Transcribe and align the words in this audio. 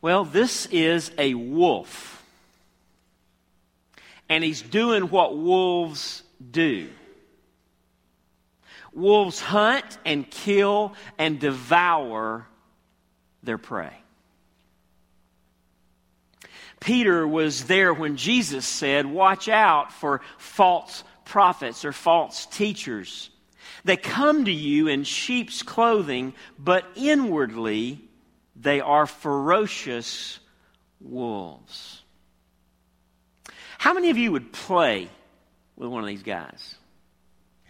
Well, 0.00 0.24
this 0.24 0.66
is 0.66 1.10
a 1.18 1.34
wolf. 1.34 2.24
And 4.28 4.44
he's 4.44 4.62
doing 4.62 5.04
what 5.04 5.36
wolves 5.36 6.22
do. 6.50 6.88
Wolves 8.92 9.40
hunt 9.40 9.98
and 10.04 10.28
kill 10.30 10.94
and 11.18 11.38
devour 11.40 12.46
their 13.42 13.58
prey. 13.58 13.92
Peter 16.80 17.26
was 17.26 17.64
there 17.64 17.92
when 17.92 18.16
Jesus 18.16 18.66
said, 18.66 19.06
Watch 19.06 19.48
out 19.48 19.92
for 19.92 20.20
false 20.36 21.02
prophets 21.24 21.84
or 21.84 21.92
false 21.92 22.46
teachers. 22.46 23.30
They 23.84 23.96
come 23.96 24.44
to 24.44 24.52
you 24.52 24.88
in 24.88 25.04
sheep's 25.04 25.62
clothing, 25.62 26.34
but 26.58 26.84
inwardly 26.94 28.07
they 28.60 28.80
are 28.80 29.06
ferocious 29.06 30.38
wolves. 31.00 32.02
How 33.78 33.94
many 33.94 34.10
of 34.10 34.18
you 34.18 34.32
would 34.32 34.52
play 34.52 35.08
with 35.76 35.88
one 35.88 36.02
of 36.02 36.08
these 36.08 36.22
guys? 36.22 36.74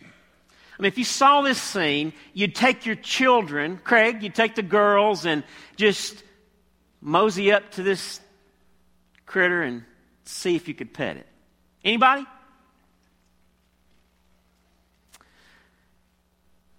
I 0.00 0.82
mean, 0.82 0.88
if 0.88 0.96
you 0.96 1.04
saw 1.04 1.42
this 1.42 1.60
scene, 1.60 2.12
you'd 2.32 2.54
take 2.54 2.86
your 2.86 2.94
children, 2.94 3.80
Craig, 3.82 4.22
you'd 4.22 4.34
take 4.34 4.54
the 4.54 4.62
girls 4.62 5.26
and 5.26 5.42
just 5.76 6.22
mosey 7.00 7.52
up 7.52 7.70
to 7.72 7.82
this 7.82 8.20
critter 9.26 9.62
and 9.62 9.84
see 10.24 10.56
if 10.56 10.68
you 10.68 10.74
could 10.74 10.94
pet 10.94 11.16
it. 11.16 11.26
Anybody? 11.84 12.24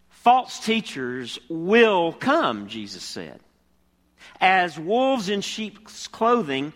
False 0.09 0.59
teachers 0.59 1.39
will 1.49 2.13
come, 2.13 2.67
Jesus 2.67 3.03
said, 3.03 3.39
as 4.39 4.79
wolves 4.79 5.29
in 5.29 5.41
sheep's 5.41 6.07
clothing 6.07 6.73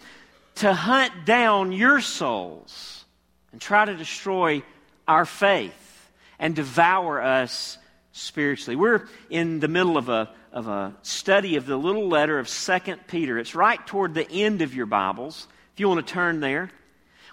to 0.56 0.74
hunt 0.74 1.26
down 1.26 1.72
your 1.72 2.02
souls 2.02 3.06
and 3.52 3.62
try 3.62 3.86
to 3.86 3.96
destroy 3.96 4.62
our 5.08 5.26
faith 5.26 6.10
and 6.40 6.56
devour 6.56 7.22
us 7.22 7.78
spiritually. 8.12 8.76
We're 8.76 9.08
in 9.30 9.60
the 9.60 9.68
middle 9.68 9.98
of 9.98 10.10
a, 10.10 10.30
of 10.52 10.68
a 10.68 10.94
study 11.02 11.56
of 11.56 11.66
the 11.66 11.78
little 11.78 12.08
letter 12.08 12.40
of 12.40 12.48
Second 12.48 13.08
Peter. 13.08 13.40
It's 13.40 13.56
right 13.56 13.86
toward 13.88 14.14
the 14.14 14.30
end 14.30 14.62
of 14.62 14.76
your 14.76 14.86
Bibles 14.86 15.48
if 15.74 15.80
you 15.80 15.88
want 15.88 16.06
to 16.06 16.14
turn 16.14 16.40
there. 16.40 16.70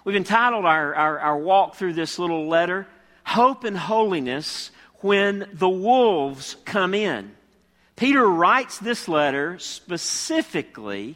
We've 0.03 0.15
entitled 0.15 0.65
our, 0.65 0.95
our, 0.95 1.19
our 1.19 1.37
walk 1.37 1.75
through 1.75 1.93
this 1.93 2.17
little 2.17 2.47
letter, 2.47 2.87
Hope 3.23 3.63
and 3.63 3.77
Holiness 3.77 4.71
When 5.01 5.47
the 5.53 5.69
Wolves 5.69 6.55
Come 6.65 6.95
In. 6.95 7.35
Peter 8.01 8.27
writes 8.27 8.79
this 8.79 9.07
letter 9.07 9.59
specifically 9.59 11.15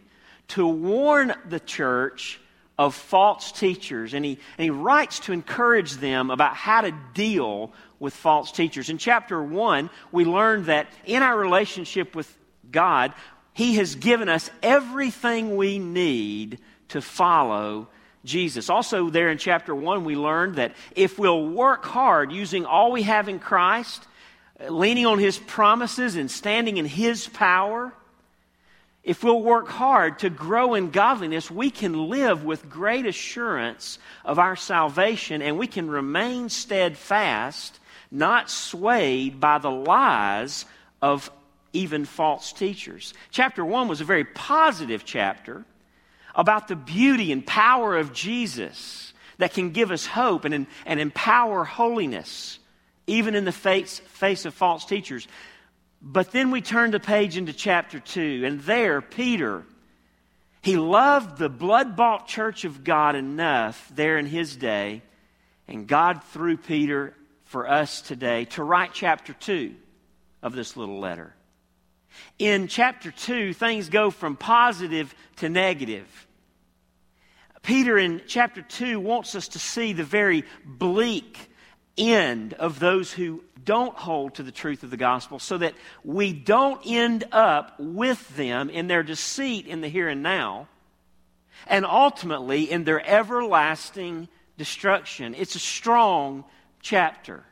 to 0.50 0.68
warn 0.68 1.34
the 1.50 1.60
church 1.60 2.40
of 2.78 2.94
false 2.94 3.52
teachers, 3.52 4.14
and 4.14 4.24
he, 4.24 4.38
and 4.60 4.66
he 4.66 4.70
writes 4.70 5.22
to 5.22 5.34
encourage 5.34 5.94
them 5.94 6.30
about 6.30 6.56
how 6.56 6.82
to 6.82 6.94
deal 7.16 7.74
with 7.98 8.14
false 8.14 8.52
teachers. 8.52 8.92
In 8.92 9.00
chapter 9.00 9.42
1, 9.42 9.90
we 10.12 10.26
learned 10.26 10.68
that 10.68 10.88
in 11.06 11.24
our 11.24 11.36
relationship 11.36 12.16
with 12.16 12.32
God, 12.70 13.16
He 13.54 13.78
has 13.78 13.96
given 13.96 14.30
us 14.30 14.52
everything 14.62 15.56
we 15.56 15.80
need 15.80 16.60
to 16.90 17.02
follow 17.02 17.88
Jesus. 18.26 18.70
Also, 18.70 19.10
there 19.10 19.32
in 19.32 19.40
chapter 19.40 19.74
1, 19.74 20.04
we 20.04 20.16
learned 20.16 20.58
that 20.58 20.76
if 20.96 21.18
we'll 21.18 21.48
work 21.48 21.84
hard 21.84 22.32
using 22.32 22.64
all 22.64 22.92
we 22.92 23.02
have 23.02 23.28
in 23.28 23.40
Christ, 23.40 24.06
leaning 24.70 25.06
on 25.06 25.20
His 25.20 25.38
promises 25.38 26.16
and 26.16 26.30
standing 26.30 26.78
in 26.78 26.86
His 26.86 27.28
power, 27.28 27.94
if 29.04 29.24
we'll 29.24 29.42
work 29.42 29.68
hard 29.68 30.20
to 30.20 30.30
grow 30.32 30.74
in 30.74 30.90
godliness, 30.90 31.52
we 31.52 31.70
can 31.70 32.10
live 32.10 32.44
with 32.44 32.70
great 32.70 33.06
assurance 33.06 34.00
of 34.24 34.40
our 34.40 34.56
salvation 34.56 35.44
and 35.44 35.60
we 35.60 35.68
can 35.68 35.90
remain 35.90 36.50
steadfast, 36.50 37.80
not 38.10 38.50
swayed 38.50 39.40
by 39.40 39.60
the 39.60 39.70
lies 39.70 40.66
of 41.04 41.30
even 41.72 42.06
false 42.06 42.52
teachers. 42.52 43.14
Chapter 43.30 43.64
1 43.64 43.88
was 43.88 44.02
a 44.02 44.06
very 44.06 44.24
positive 44.24 45.06
chapter 45.06 45.66
about 46.34 46.68
the 46.68 46.76
beauty 46.76 47.32
and 47.32 47.46
power 47.46 47.96
of 47.96 48.12
Jesus 48.12 49.14
that 49.38 49.54
can 49.54 49.72
give 49.72 49.92
us 49.92 50.06
hope 50.06 50.46
and, 50.46 50.66
and 50.86 51.00
empower 51.00 51.64
holiness, 51.64 52.58
even 53.08 53.36
in 53.36 53.46
the 53.46 53.52
face, 53.52 54.00
face 54.00 54.46
of 54.46 54.54
false 54.54 54.86
teachers. 54.86 55.28
But 56.02 56.32
then 56.32 56.52
we 56.52 56.62
turn 56.62 56.92
the 56.92 57.00
page 57.00 57.38
into 57.38 57.54
chapter 57.54 58.00
2, 58.00 58.44
and 58.46 58.62
there, 58.62 59.02
Peter, 59.02 59.64
he 60.62 60.78
loved 60.78 61.38
the 61.38 61.50
blood 61.50 61.96
bought 61.96 62.28
church 62.28 62.66
of 62.66 62.84
God 62.84 63.16
enough 63.16 63.92
there 63.94 64.18
in 64.18 64.26
his 64.26 64.56
day, 64.56 65.02
and 65.68 65.88
God, 65.88 66.24
through 66.24 66.58
Peter, 66.58 67.14
for 67.44 67.70
us 67.70 68.02
today, 68.02 68.46
to 68.46 68.64
write 68.64 68.92
chapter 68.94 69.34
2 69.34 69.76
of 70.42 70.54
this 70.54 70.78
little 70.78 71.00
letter. 71.00 71.34
In 72.40 72.68
chapter 72.68 73.12
2, 73.12 73.54
things 73.54 73.90
go 73.90 74.10
from 74.10 74.36
positive 74.36 75.14
to 75.38 75.50
negative. 75.50 76.28
Peter 77.62 77.98
in 77.98 78.22
chapter 78.28 78.62
2 78.62 79.00
wants 79.00 79.34
us 79.36 79.50
to 79.50 79.60
see 79.60 79.94
the 79.94 80.04
very 80.04 80.44
bleak 80.64 81.50
end 81.98 82.54
of 82.54 82.80
those 82.80 83.12
who 83.12 83.44
don't 83.64 83.96
hold 83.96 84.36
to 84.36 84.44
the 84.44 84.52
truth 84.52 84.84
of 84.84 84.92
the 84.92 84.98
gospel 84.98 85.40
so 85.40 85.58
that 85.58 85.74
we 86.04 86.34
don't 86.34 86.82
end 86.86 87.24
up 87.32 87.80
with 87.80 88.36
them 88.36 88.70
in 88.70 88.88
their 88.88 89.04
deceit 89.04 89.66
in 89.66 89.82
the 89.82 89.88
here 89.88 90.10
and 90.10 90.22
now 90.22 90.68
and 91.68 91.86
ultimately 91.86 92.70
in 92.70 92.84
their 92.84 93.06
everlasting 93.06 94.28
destruction. 94.58 95.36
It's 95.36 95.56
a 95.56 95.60
strong 95.60 96.44
chapter. 96.82 97.44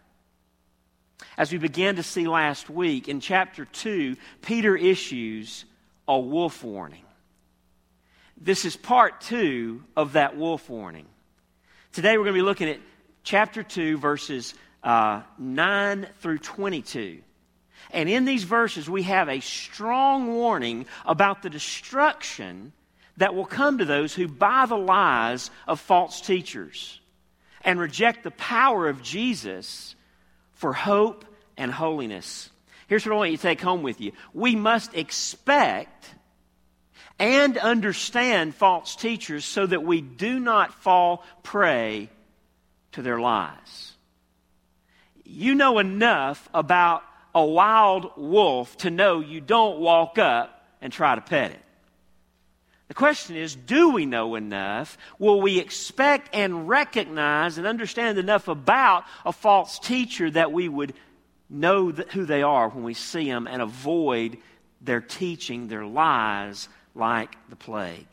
As 1.38 1.52
we 1.52 1.58
began 1.58 1.96
to 1.96 2.03
see 2.03 2.28
last 2.28 2.70
week, 2.70 3.08
in 3.08 3.20
chapter 3.20 3.66
2, 3.66 4.16
Peter 4.42 4.76
issues 4.76 5.66
a 6.08 6.20
wolf 6.20 6.64
warning. 6.64 7.03
This 8.38 8.66
is 8.66 8.76
part 8.76 9.22
two 9.22 9.84
of 9.96 10.14
that 10.14 10.36
wolf 10.36 10.70
warning. 10.70 11.06
Today 11.94 12.18
we're 12.18 12.26
going 12.26 12.36
to 12.36 12.40
be 12.40 12.46
looking 12.46 12.70
at 12.70 12.80
chapter 13.23 13.63
2, 13.63 13.97
verses 13.97 14.53
uh, 14.84 15.22
9 15.38 16.07
through 16.19 16.39
22. 16.39 17.22
And 17.91 18.09
in 18.09 18.25
these 18.25 18.44
verses, 18.44 18.89
we 18.89 19.03
have 19.03 19.29
a 19.29 19.39
strong 19.39 20.34
warning 20.34 20.85
about 21.06 21.41
the 21.41 21.50
destruction 21.50 22.73
that 23.17 23.35
will 23.35 23.45
come 23.45 23.78
to 23.78 23.85
those 23.85 24.13
who 24.13 24.28
buy 24.28 24.66
the 24.66 24.78
lies 24.78 25.51
of 25.67 25.79
false 25.79 26.22
teachers 26.22 27.00
and 27.63 27.79
reject 27.79 28.23
the 28.23 28.31
power 28.31 28.88
of 28.88 29.01
Jesus 29.03 29.95
for 30.53 30.73
hope 30.73 31.25
and 31.57 31.72
holiness. 31.72 32.50
Here's 32.88 33.05
what 33.05 33.13
I 33.13 33.17
want 33.17 33.31
you 33.31 33.38
to 33.38 33.44
take 33.44 33.61
home 33.61 33.84
with 33.84 34.01
you. 34.01 34.11
We 34.34 34.55
must 34.55 34.95
expect 34.95 36.09
and 37.19 37.57
understand 37.57 38.55
false 38.55 38.95
teachers 38.95 39.45
so 39.45 39.66
that 39.66 39.84
we 39.84 40.01
do 40.01 40.40
not 40.40 40.73
fall 40.73 41.23
prey 41.44 42.09
to 42.94 43.02
their 43.02 43.20
lies. 43.20 43.94
You 45.24 45.56
know 45.56 45.80
enough 45.80 46.50
about 46.54 47.04
a 47.36 47.44
wild 47.44 48.12
wolf 48.18 48.78
to 48.78 48.90
know 48.90 49.20
you 49.20 49.42
don't 49.42 49.80
walk 49.80 50.18
up 50.18 50.66
and 50.81 50.92
try 50.92 51.16
to 51.16 51.22
pet 51.22 51.52
it. 51.52 51.59
The 52.90 52.94
question 52.94 53.36
is 53.36 53.56
do 53.56 53.90
we 53.90 54.06
know 54.06 54.36
enough? 54.36 54.98
Will 55.18 55.42
we 55.42 55.59
expect 55.59 56.30
and 56.34 56.68
recognize 56.68 57.58
and 57.58 57.66
understand 57.66 58.18
enough 58.18 58.48
about 58.48 59.06
a 59.26 59.32
false 59.32 59.80
teacher 59.80 60.30
that 60.32 60.52
we 60.52 60.68
would 60.68 60.94
know 61.50 61.92
who 61.92 62.26
they 62.26 62.44
are 62.44 62.70
when 62.70 62.84
we 62.84 62.94
see 62.94 63.26
them 63.26 63.48
and 63.48 63.62
avoid 63.62 64.38
their 64.82 65.02
teaching, 65.02 65.68
their 65.68 65.86
lies, 65.86 66.68
like 66.94 67.36
the 67.50 67.56
plague. 67.56 68.08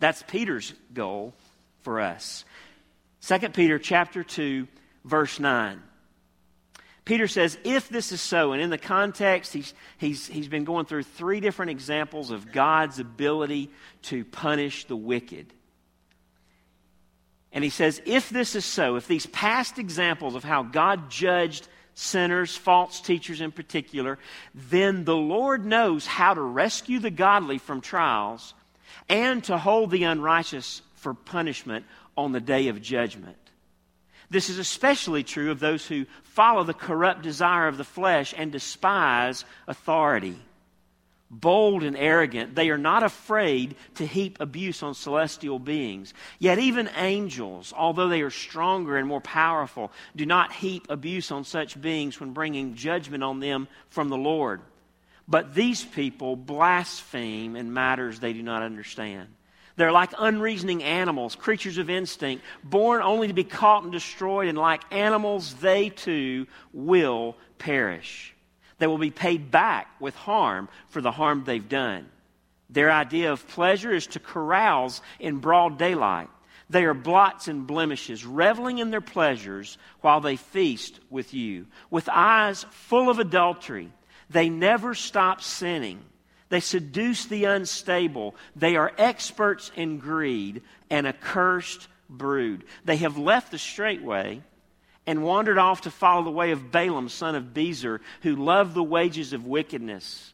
That's 0.00 0.22
Peter's 0.26 0.74
goal 0.92 1.34
for 1.82 2.00
us. 2.00 2.44
2 3.26 3.38
Peter 3.50 3.78
chapter 3.78 4.22
2 4.22 4.68
verse 5.04 5.40
9. 5.40 5.82
Peter 7.04 7.28
says, 7.28 7.58
if 7.64 7.88
this 7.90 8.12
is 8.12 8.20
so, 8.20 8.52
and 8.52 8.62
in 8.62 8.70
the 8.70 8.78
context, 8.78 9.52
he's, 9.52 9.74
he's, 9.98 10.26
he's 10.26 10.48
been 10.48 10.64
going 10.64 10.86
through 10.86 11.02
three 11.02 11.40
different 11.40 11.70
examples 11.70 12.30
of 12.30 12.50
God's 12.50 12.98
ability 12.98 13.70
to 14.02 14.24
punish 14.24 14.86
the 14.86 14.96
wicked. 14.96 15.52
And 17.52 17.62
he 17.62 17.70
says, 17.70 18.00
if 18.06 18.30
this 18.30 18.54
is 18.56 18.64
so, 18.64 18.96
if 18.96 19.06
these 19.06 19.26
past 19.26 19.78
examples 19.78 20.34
of 20.34 20.44
how 20.44 20.62
God 20.62 21.10
judged 21.10 21.68
sinners, 21.94 22.56
false 22.56 23.00
teachers 23.00 23.42
in 23.42 23.52
particular, 23.52 24.18
then 24.54 25.04
the 25.04 25.16
Lord 25.16 25.64
knows 25.64 26.06
how 26.06 26.32
to 26.32 26.40
rescue 26.40 26.98
the 26.98 27.10
godly 27.10 27.58
from 27.58 27.80
trials 27.82 28.54
and 29.08 29.44
to 29.44 29.58
hold 29.58 29.90
the 29.90 30.04
unrighteous 30.04 30.80
for 30.94 31.12
punishment 31.12 31.84
on 32.16 32.32
the 32.32 32.40
day 32.40 32.68
of 32.68 32.80
judgment. 32.82 33.36
This 34.30 34.48
is 34.48 34.58
especially 34.58 35.22
true 35.22 35.50
of 35.50 35.60
those 35.60 35.86
who 35.86 36.06
follow 36.22 36.64
the 36.64 36.74
corrupt 36.74 37.22
desire 37.22 37.68
of 37.68 37.76
the 37.76 37.84
flesh 37.84 38.34
and 38.36 38.50
despise 38.50 39.44
authority. 39.66 40.38
bold 41.30 41.82
and 41.82 41.96
arrogant. 41.96 42.54
They 42.54 42.70
are 42.70 42.78
not 42.78 43.02
afraid 43.02 43.76
to 43.96 44.06
heap 44.06 44.38
abuse 44.40 44.82
on 44.82 44.94
celestial 44.94 45.58
beings. 45.58 46.14
Yet 46.38 46.58
even 46.58 46.88
angels, 46.96 47.72
although 47.76 48.08
they 48.08 48.22
are 48.22 48.30
stronger 48.30 48.96
and 48.96 49.08
more 49.08 49.20
powerful, 49.20 49.92
do 50.14 50.26
not 50.26 50.52
heap 50.52 50.86
abuse 50.88 51.30
on 51.30 51.44
such 51.44 51.80
beings 51.80 52.20
when 52.20 52.32
bringing 52.32 52.74
judgment 52.74 53.24
on 53.24 53.40
them 53.40 53.68
from 53.88 54.08
the 54.08 54.16
Lord. 54.16 54.60
But 55.26 55.54
these 55.54 55.82
people 55.82 56.36
blaspheme 56.36 57.56
in 57.56 57.72
matters 57.72 58.20
they 58.20 58.32
do 58.32 58.42
not 58.42 58.62
understand. 58.62 59.28
They're 59.76 59.92
like 59.92 60.12
unreasoning 60.18 60.84
animals, 60.84 61.34
creatures 61.34 61.78
of 61.78 61.90
instinct, 61.90 62.44
born 62.62 63.02
only 63.02 63.28
to 63.28 63.34
be 63.34 63.44
caught 63.44 63.82
and 63.82 63.92
destroyed, 63.92 64.48
and 64.48 64.56
like 64.56 64.82
animals, 64.92 65.54
they 65.54 65.88
too 65.88 66.46
will 66.72 67.36
perish. 67.58 68.34
They 68.78 68.86
will 68.86 68.98
be 68.98 69.10
paid 69.10 69.50
back 69.50 69.88
with 70.00 70.14
harm 70.14 70.68
for 70.88 71.00
the 71.00 71.10
harm 71.10 71.44
they've 71.44 71.68
done. 71.68 72.08
Their 72.70 72.90
idea 72.90 73.32
of 73.32 73.46
pleasure 73.48 73.92
is 73.92 74.06
to 74.08 74.20
carouse 74.20 75.00
in 75.18 75.38
broad 75.38 75.78
daylight. 75.78 76.28
They 76.70 76.84
are 76.84 76.94
blots 76.94 77.46
and 77.46 77.66
blemishes, 77.66 78.24
reveling 78.24 78.78
in 78.78 78.90
their 78.90 79.00
pleasures 79.00 79.76
while 80.00 80.20
they 80.20 80.36
feast 80.36 80.98
with 81.10 81.34
you. 81.34 81.66
With 81.90 82.08
eyes 82.10 82.64
full 82.70 83.10
of 83.10 83.18
adultery, 83.18 83.92
they 84.30 84.48
never 84.48 84.94
stop 84.94 85.42
sinning. 85.42 86.00
They 86.54 86.60
seduce 86.60 87.24
the 87.24 87.46
unstable. 87.46 88.36
They 88.54 88.76
are 88.76 88.92
experts 88.96 89.72
in 89.74 89.98
greed 89.98 90.62
and 90.88 91.04
a 91.04 91.12
cursed 91.12 91.88
brood. 92.08 92.62
They 92.84 92.98
have 92.98 93.18
left 93.18 93.50
the 93.50 93.58
straight 93.58 94.04
way 94.04 94.40
and 95.04 95.24
wandered 95.24 95.58
off 95.58 95.80
to 95.80 95.90
follow 95.90 96.22
the 96.22 96.30
way 96.30 96.52
of 96.52 96.70
Balaam, 96.70 97.08
son 97.08 97.34
of 97.34 97.46
Bezer, 97.46 97.98
who 98.22 98.36
loved 98.36 98.74
the 98.74 98.84
wages 98.84 99.32
of 99.32 99.48
wickedness. 99.48 100.32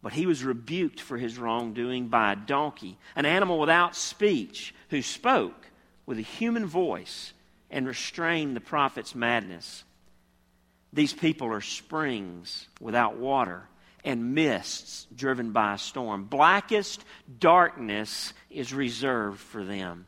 But 0.00 0.12
he 0.12 0.26
was 0.26 0.44
rebuked 0.44 1.00
for 1.00 1.18
his 1.18 1.38
wrongdoing 1.38 2.06
by 2.06 2.30
a 2.30 2.36
donkey, 2.36 2.96
an 3.16 3.26
animal 3.26 3.58
without 3.58 3.96
speech, 3.96 4.72
who 4.90 5.02
spoke 5.02 5.70
with 6.06 6.18
a 6.18 6.22
human 6.22 6.66
voice 6.66 7.32
and 7.68 7.84
restrained 7.84 8.54
the 8.54 8.60
prophet's 8.60 9.16
madness. 9.16 9.82
These 10.92 11.14
people 11.14 11.48
are 11.48 11.60
springs 11.60 12.68
without 12.80 13.16
water 13.16 13.66
and 14.04 14.34
mists 14.34 15.06
driven 15.14 15.52
by 15.52 15.74
a 15.74 15.78
storm. 15.78 16.24
Blackest 16.24 17.04
darkness 17.38 18.32
is 18.50 18.72
reserved 18.72 19.40
for 19.40 19.64
them. 19.64 20.06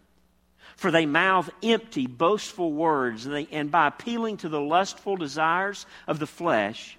For 0.77 0.91
they 0.91 1.07
mouth 1.07 1.51
empty, 1.63 2.07
boastful 2.07 2.73
words, 2.73 3.27
and, 3.27 3.35
they, 3.35 3.49
and 3.53 3.71
by 3.71 3.87
appealing 3.89 4.39
to 4.39 4.49
the 4.49 4.61
lustful 4.61 5.17
desires 5.17 5.85
of 6.07 6.19
the 6.19 6.27
flesh, 6.27 6.97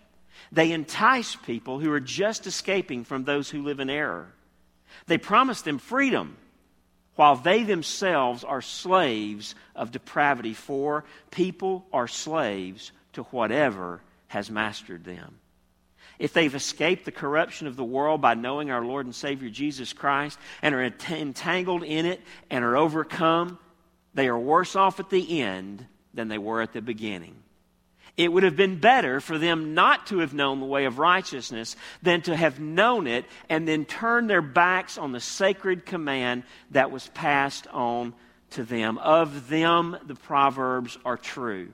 they 0.51 0.71
entice 0.71 1.35
people 1.35 1.79
who 1.79 1.91
are 1.91 1.99
just 1.99 2.45
escaping 2.45 3.03
from 3.03 3.23
those 3.23 3.49
who 3.49 3.63
live 3.63 3.79
in 3.79 3.89
error. 3.89 4.31
They 5.07 5.17
promise 5.17 5.63
them 5.63 5.79
freedom, 5.79 6.37
while 7.15 7.35
they 7.35 7.63
themselves 7.63 8.43
are 8.43 8.61
slaves 8.61 9.55
of 9.75 9.91
depravity, 9.91 10.53
for 10.53 11.03
people 11.29 11.85
are 11.91 12.07
slaves 12.07 12.91
to 13.13 13.23
whatever 13.23 14.01
has 14.27 14.49
mastered 14.49 15.03
them. 15.03 15.40
If 16.21 16.33
they've 16.33 16.53
escaped 16.53 17.05
the 17.05 17.11
corruption 17.11 17.65
of 17.65 17.75
the 17.75 17.83
world 17.83 18.21
by 18.21 18.35
knowing 18.35 18.69
our 18.69 18.85
Lord 18.85 19.07
and 19.07 19.15
Savior 19.15 19.49
Jesus 19.49 19.91
Christ 19.91 20.37
and 20.61 20.75
are 20.75 20.83
entangled 20.83 21.81
in 21.81 22.05
it 22.05 22.21
and 22.51 22.63
are 22.63 22.77
overcome, 22.77 23.57
they 24.13 24.27
are 24.27 24.37
worse 24.37 24.75
off 24.75 24.99
at 24.99 25.09
the 25.09 25.41
end 25.41 25.83
than 26.13 26.27
they 26.27 26.37
were 26.37 26.61
at 26.61 26.73
the 26.73 26.81
beginning. 26.81 27.37
It 28.17 28.31
would 28.31 28.43
have 28.43 28.55
been 28.55 28.79
better 28.79 29.19
for 29.19 29.39
them 29.39 29.73
not 29.73 30.05
to 30.07 30.19
have 30.19 30.31
known 30.31 30.59
the 30.59 30.67
way 30.67 30.85
of 30.85 30.99
righteousness 30.99 31.75
than 32.03 32.21
to 32.23 32.35
have 32.35 32.59
known 32.59 33.07
it 33.07 33.25
and 33.49 33.67
then 33.67 33.83
turn 33.85 34.27
their 34.27 34.43
backs 34.43 34.99
on 34.99 35.13
the 35.13 35.19
sacred 35.19 35.87
command 35.87 36.43
that 36.69 36.91
was 36.91 37.07
passed 37.15 37.65
on 37.69 38.13
to 38.51 38.63
them. 38.63 38.99
Of 38.99 39.49
them, 39.49 39.97
the 40.05 40.13
Proverbs 40.13 40.99
are 41.03 41.17
true. 41.17 41.73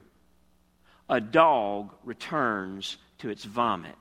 A 1.10 1.20
dog 1.20 1.94
returns 2.06 2.96
to 3.18 3.30
its 3.30 3.44
vomit, 3.44 3.96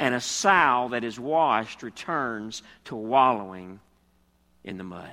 and 0.00 0.14
a 0.14 0.20
sow 0.20 0.88
that 0.90 1.04
is 1.04 1.20
washed 1.20 1.82
returns 1.82 2.62
to 2.86 2.96
wallowing 2.96 3.78
in 4.64 4.78
the 4.78 4.84
mud. 4.84 5.12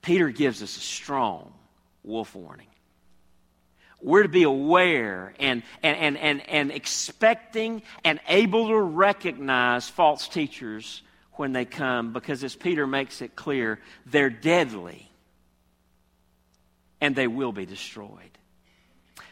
Peter 0.00 0.30
gives 0.30 0.62
us 0.62 0.76
a 0.76 0.80
strong 0.80 1.52
wolf 2.04 2.34
warning. 2.36 2.68
We're 4.00 4.22
to 4.22 4.28
be 4.28 4.44
aware 4.44 5.34
and, 5.40 5.64
and, 5.82 5.96
and, 5.98 6.16
and, 6.16 6.48
and 6.48 6.70
expecting 6.70 7.82
and 8.04 8.20
able 8.28 8.68
to 8.68 8.78
recognize 8.78 9.88
false 9.88 10.28
teachers 10.28 11.02
when 11.32 11.52
they 11.52 11.64
come 11.64 12.12
because, 12.12 12.44
as 12.44 12.54
Peter 12.54 12.86
makes 12.86 13.20
it 13.22 13.34
clear, 13.34 13.80
they're 14.06 14.30
deadly 14.30 15.10
and 17.00 17.16
they 17.16 17.26
will 17.26 17.52
be 17.52 17.66
destroyed. 17.66 18.37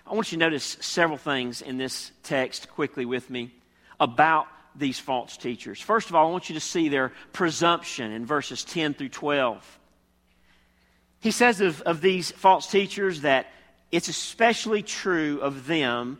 I 0.08 0.14
want 0.14 0.30
you 0.30 0.38
to 0.38 0.44
notice 0.44 0.76
several 0.80 1.18
things 1.18 1.62
in 1.62 1.78
this 1.78 2.12
text 2.22 2.70
quickly 2.70 3.04
with 3.04 3.28
me 3.28 3.52
about 3.98 4.46
these 4.76 5.00
false 5.00 5.36
teachers. 5.36 5.80
First 5.80 6.10
of 6.10 6.14
all, 6.14 6.28
I 6.28 6.30
want 6.30 6.48
you 6.48 6.54
to 6.54 6.60
see 6.60 6.88
their 6.88 7.12
presumption 7.32 8.12
in 8.12 8.24
verses 8.24 8.62
10 8.62 8.94
through 8.94 9.08
12. 9.08 9.78
He 11.20 11.30
says 11.32 11.60
of, 11.60 11.80
of 11.82 12.00
these 12.00 12.30
false 12.30 12.70
teachers 12.70 13.22
that 13.22 13.48
it's 13.90 14.08
especially 14.08 14.82
true 14.82 15.40
of 15.40 15.66
them 15.66 16.18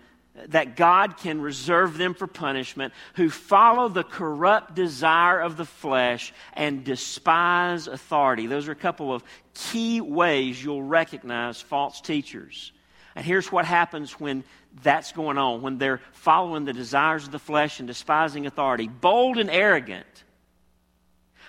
that 0.49 0.77
God 0.77 1.17
can 1.17 1.41
reserve 1.41 1.97
them 1.97 2.15
for 2.15 2.27
punishment 2.27 2.93
who 3.15 3.31
follow 3.31 3.89
the 3.89 4.05
corrupt 4.05 4.75
desire 4.75 5.41
of 5.41 5.57
the 5.57 5.65
flesh 5.65 6.33
and 6.53 6.85
despise 6.85 7.87
authority. 7.87 8.47
Those 8.47 8.69
are 8.69 8.73
a 8.73 8.77
couple 8.77 9.15
of 9.15 9.23
key 9.55 10.01
ways 10.01 10.63
you'll 10.63 10.83
recognize 10.83 11.61
false 11.61 12.01
teachers. 12.01 12.73
And 13.17 13.25
here's 13.25 13.51
what 13.51 13.65
happens 13.65 14.21
when 14.21 14.45
that's 14.83 15.11
going 15.13 15.39
on 15.39 15.63
when 15.63 15.79
they're 15.79 16.03
following 16.13 16.67
the 16.67 16.73
desires 16.73 17.25
of 17.25 17.33
the 17.33 17.39
flesh 17.39 17.81
and 17.81 17.89
despising 17.89 18.47
authority. 18.47 18.87
Bold 18.87 19.39
and 19.39 19.51
arrogant 19.51 20.07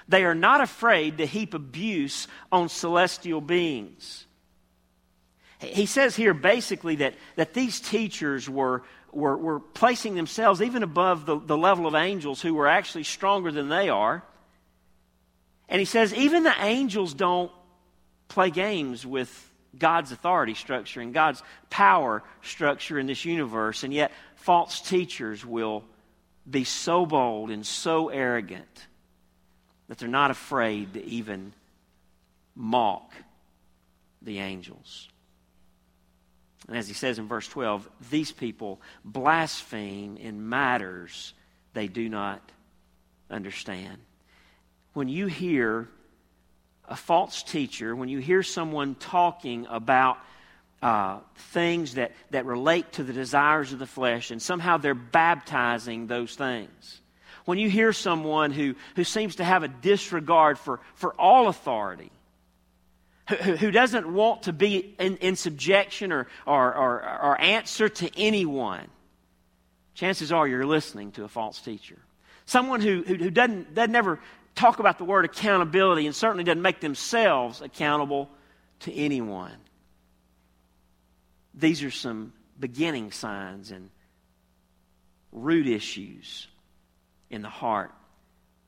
they 0.08 0.24
are 0.24 0.36
not 0.36 0.62
afraid 0.62 1.18
to 1.18 1.26
heap 1.26 1.54
abuse 1.54 2.28
on 2.52 2.70
celestial 2.70 3.42
beings. 3.42 4.26
He 5.60 5.86
says 5.86 6.16
here 6.16 6.34
basically 6.34 6.98
that, 6.98 7.16
that 7.36 7.54
these 7.54 7.80
teachers 7.80 8.50
were, 8.50 8.84
were, 9.12 9.36
were 9.36 9.60
placing 9.60 10.16
themselves 10.16 10.62
even 10.62 10.84
above 10.84 11.26
the, 11.26 11.40
the 11.40 11.58
level 11.58 11.88
of 11.88 11.96
angels 11.96 12.42
who 12.42 12.54
were 12.54 12.68
actually 12.68 13.04
stronger 13.04 13.52
than 13.52 13.68
they 13.68 13.90
are. 13.90 14.24
And 15.68 15.80
he 15.80 15.86
says 15.86 16.14
even 16.14 16.44
the 16.44 16.56
angels 16.60 17.14
don't 17.14 17.52
play 18.30 18.50
games 18.52 19.06
with 19.06 19.47
God's 19.78 20.12
authority 20.12 20.54
structure 20.54 21.02
and 21.02 21.14
God's 21.14 21.42
power 21.70 22.24
structure 22.42 23.00
in 23.00 23.08
this 23.08 23.26
universe. 23.26 23.84
And 23.84 23.94
yet, 23.94 24.12
false 24.36 24.82
teachers 24.82 25.46
will 25.46 25.84
be 26.50 26.64
so 26.64 27.06
bold 27.06 27.50
and 27.50 27.66
so 27.66 28.10
arrogant 28.10 28.88
that 29.88 29.98
they're 29.98 30.08
not 30.08 30.32
afraid 30.32 30.94
to 30.94 31.06
even 31.06 31.54
mock 32.56 33.14
the 34.22 34.40
angels. 34.40 35.10
And 36.68 36.78
as 36.78 36.88
he 36.88 36.94
says 36.94 37.20
in 37.20 37.28
verse 37.28 37.48
12, 37.48 37.90
these 38.10 38.32
people 38.32 38.82
blaspheme 39.06 40.18
in 40.18 40.50
matters 40.50 41.34
they 41.74 41.88
do 41.88 42.10
not 42.10 42.42
understand. 43.30 43.98
When 44.94 45.08
you 45.08 45.28
hear 45.28 45.88
a 46.88 46.96
false 46.96 47.44
teacher, 47.44 47.96
when 47.96 48.10
you 48.10 48.20
hear 48.20 48.44
someone 48.44 48.96
talking 48.96 49.68
about 49.70 50.18
uh, 50.82 51.20
things 51.36 51.96
that, 51.96 52.12
that 52.32 52.46
relate 52.46 52.94
to 52.94 53.04
the 53.04 53.14
desires 53.14 53.74
of 53.74 53.80
the 53.80 53.88
flesh, 53.88 54.32
and 54.32 54.42
somehow 54.42 54.78
they're 54.78 54.94
baptizing 54.94 56.08
those 56.08 56.36
things, 56.36 57.02
when 57.46 57.58
you 57.58 57.70
hear 57.70 57.94
someone 57.94 58.52
who, 58.52 58.76
who 58.96 59.04
seems 59.04 59.38
to 59.38 59.44
have 59.44 59.64
a 59.64 59.68
disregard 59.68 60.60
for, 60.60 60.80
for 60.96 61.14
all 61.14 61.48
authority, 61.48 62.12
who, 63.30 63.36
who 63.36 63.72
doesn't 63.72 64.12
want 64.14 64.44
to 64.44 64.54
be 64.54 64.96
in, 65.00 65.18
in 65.18 65.36
subjection 65.36 66.12
or, 66.12 66.28
or, 66.46 66.76
or, 66.76 67.20
or 67.22 67.42
answer 67.42 67.90
to 67.90 68.10
anyone, 68.18 68.88
chances 69.94 70.32
are 70.32 70.48
you're 70.48 70.66
listening 70.66 71.12
to 71.12 71.24
a 71.24 71.28
false 71.28 71.60
teacher. 71.60 71.98
Someone 72.46 72.80
who, 72.80 73.04
who, 73.04 73.16
who 73.16 73.30
doesn't, 73.30 73.74
doesn't 73.74 73.96
ever 73.96 74.20
talk 74.58 74.80
about 74.80 74.98
the 74.98 75.06
word 75.06 75.26
accountability 75.26 76.06
and 76.06 76.16
certainly 76.16 76.44
doesn't 76.44 76.62
make 76.62 76.82
themselves 76.82 77.62
accountable 77.62 78.30
to 78.80 78.94
anyone. 78.94 79.56
These 81.54 81.84
are 81.84 81.92
some 81.92 82.34
beginning 82.60 83.12
signs 83.12 83.72
and 83.72 83.90
root 85.32 85.68
issues 85.68 86.48
in 87.30 87.42
the 87.42 87.50
heart 87.50 87.92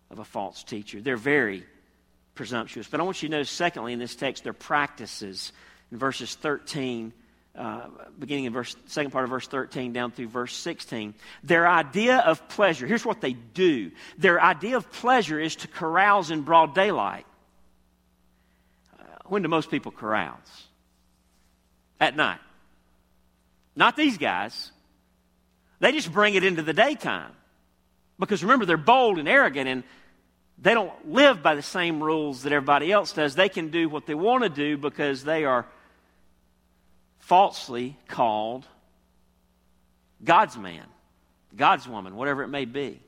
of 0.10 0.20
a 0.20 0.26
false 0.26 0.64
teacher. 0.64 1.02
They're 1.02 1.18
very 1.18 1.66
presumptuous. 2.36 2.88
But 2.88 3.00
I 3.00 3.04
want 3.04 3.22
you 3.22 3.30
to 3.30 3.38
know, 3.38 3.44
secondly, 3.44 3.94
in 3.94 4.00
this 4.00 4.16
text, 4.16 4.44
their 4.44 4.54
practices. 4.54 5.52
In 5.92 5.98
verses 5.98 6.36
13 6.36 7.14
uh, 7.60 7.88
beginning 8.18 8.46
in 8.46 8.54
verse, 8.54 8.74
second 8.86 9.12
part 9.12 9.26
of 9.26 9.30
verse 9.30 9.46
13 9.46 9.92
down 9.92 10.12
through 10.12 10.30
verse 10.30 10.56
16. 10.56 11.14
Their 11.44 11.68
idea 11.68 12.18
of 12.20 12.48
pleasure, 12.48 12.88
here's 12.88 13.06
what 13.06 13.20
they 13.20 13.34
do. 13.34 13.92
Their 14.18 14.42
idea 14.42 14.78
of 14.78 14.90
pleasure 14.92 15.38
is 15.38 15.58
to 15.58 15.68
carouse 15.68 16.32
in 16.32 16.44
broad 16.44 16.74
daylight. 16.74 17.26
Uh, 18.98 19.04
when 19.26 19.42
do 19.42 19.50
most 19.50 19.70
people 19.70 19.92
carouse? 19.92 20.68
At 22.00 22.16
night. 22.16 22.40
Not 23.76 23.98
these 23.98 24.18
guys. 24.18 24.72
They 25.82 25.92
just 25.92 26.14
bring 26.14 26.36
it 26.36 26.46
into 26.46 26.62
the 26.62 26.74
daytime. 26.74 27.32
Because 28.18 28.42
remember, 28.42 28.66
they're 28.66 28.78
bold 28.78 29.20
and 29.20 29.28
arrogant 29.28 29.68
and 29.68 29.84
they 30.62 30.74
don't 30.74 31.12
live 31.12 31.44
by 31.44 31.56
the 31.56 31.62
same 31.62 32.02
rules 32.02 32.44
that 32.44 32.54
everybody 32.54 32.90
else 32.90 33.12
does. 33.12 33.36
They 33.36 33.50
can 33.50 33.70
do 33.70 33.90
what 33.90 34.06
they 34.06 34.16
want 34.16 34.44
to 34.44 34.50
do 34.50 34.78
because 34.78 35.26
they 35.26 35.44
are 35.44 35.66
falsely 37.20 37.98
called 38.08 38.66
God's 40.24 40.58
man, 40.58 40.86
God's 41.56 41.88
woman, 41.88 42.16
whatever 42.16 42.44
it 42.44 42.48
may 42.48 42.66
be. 42.66 43.02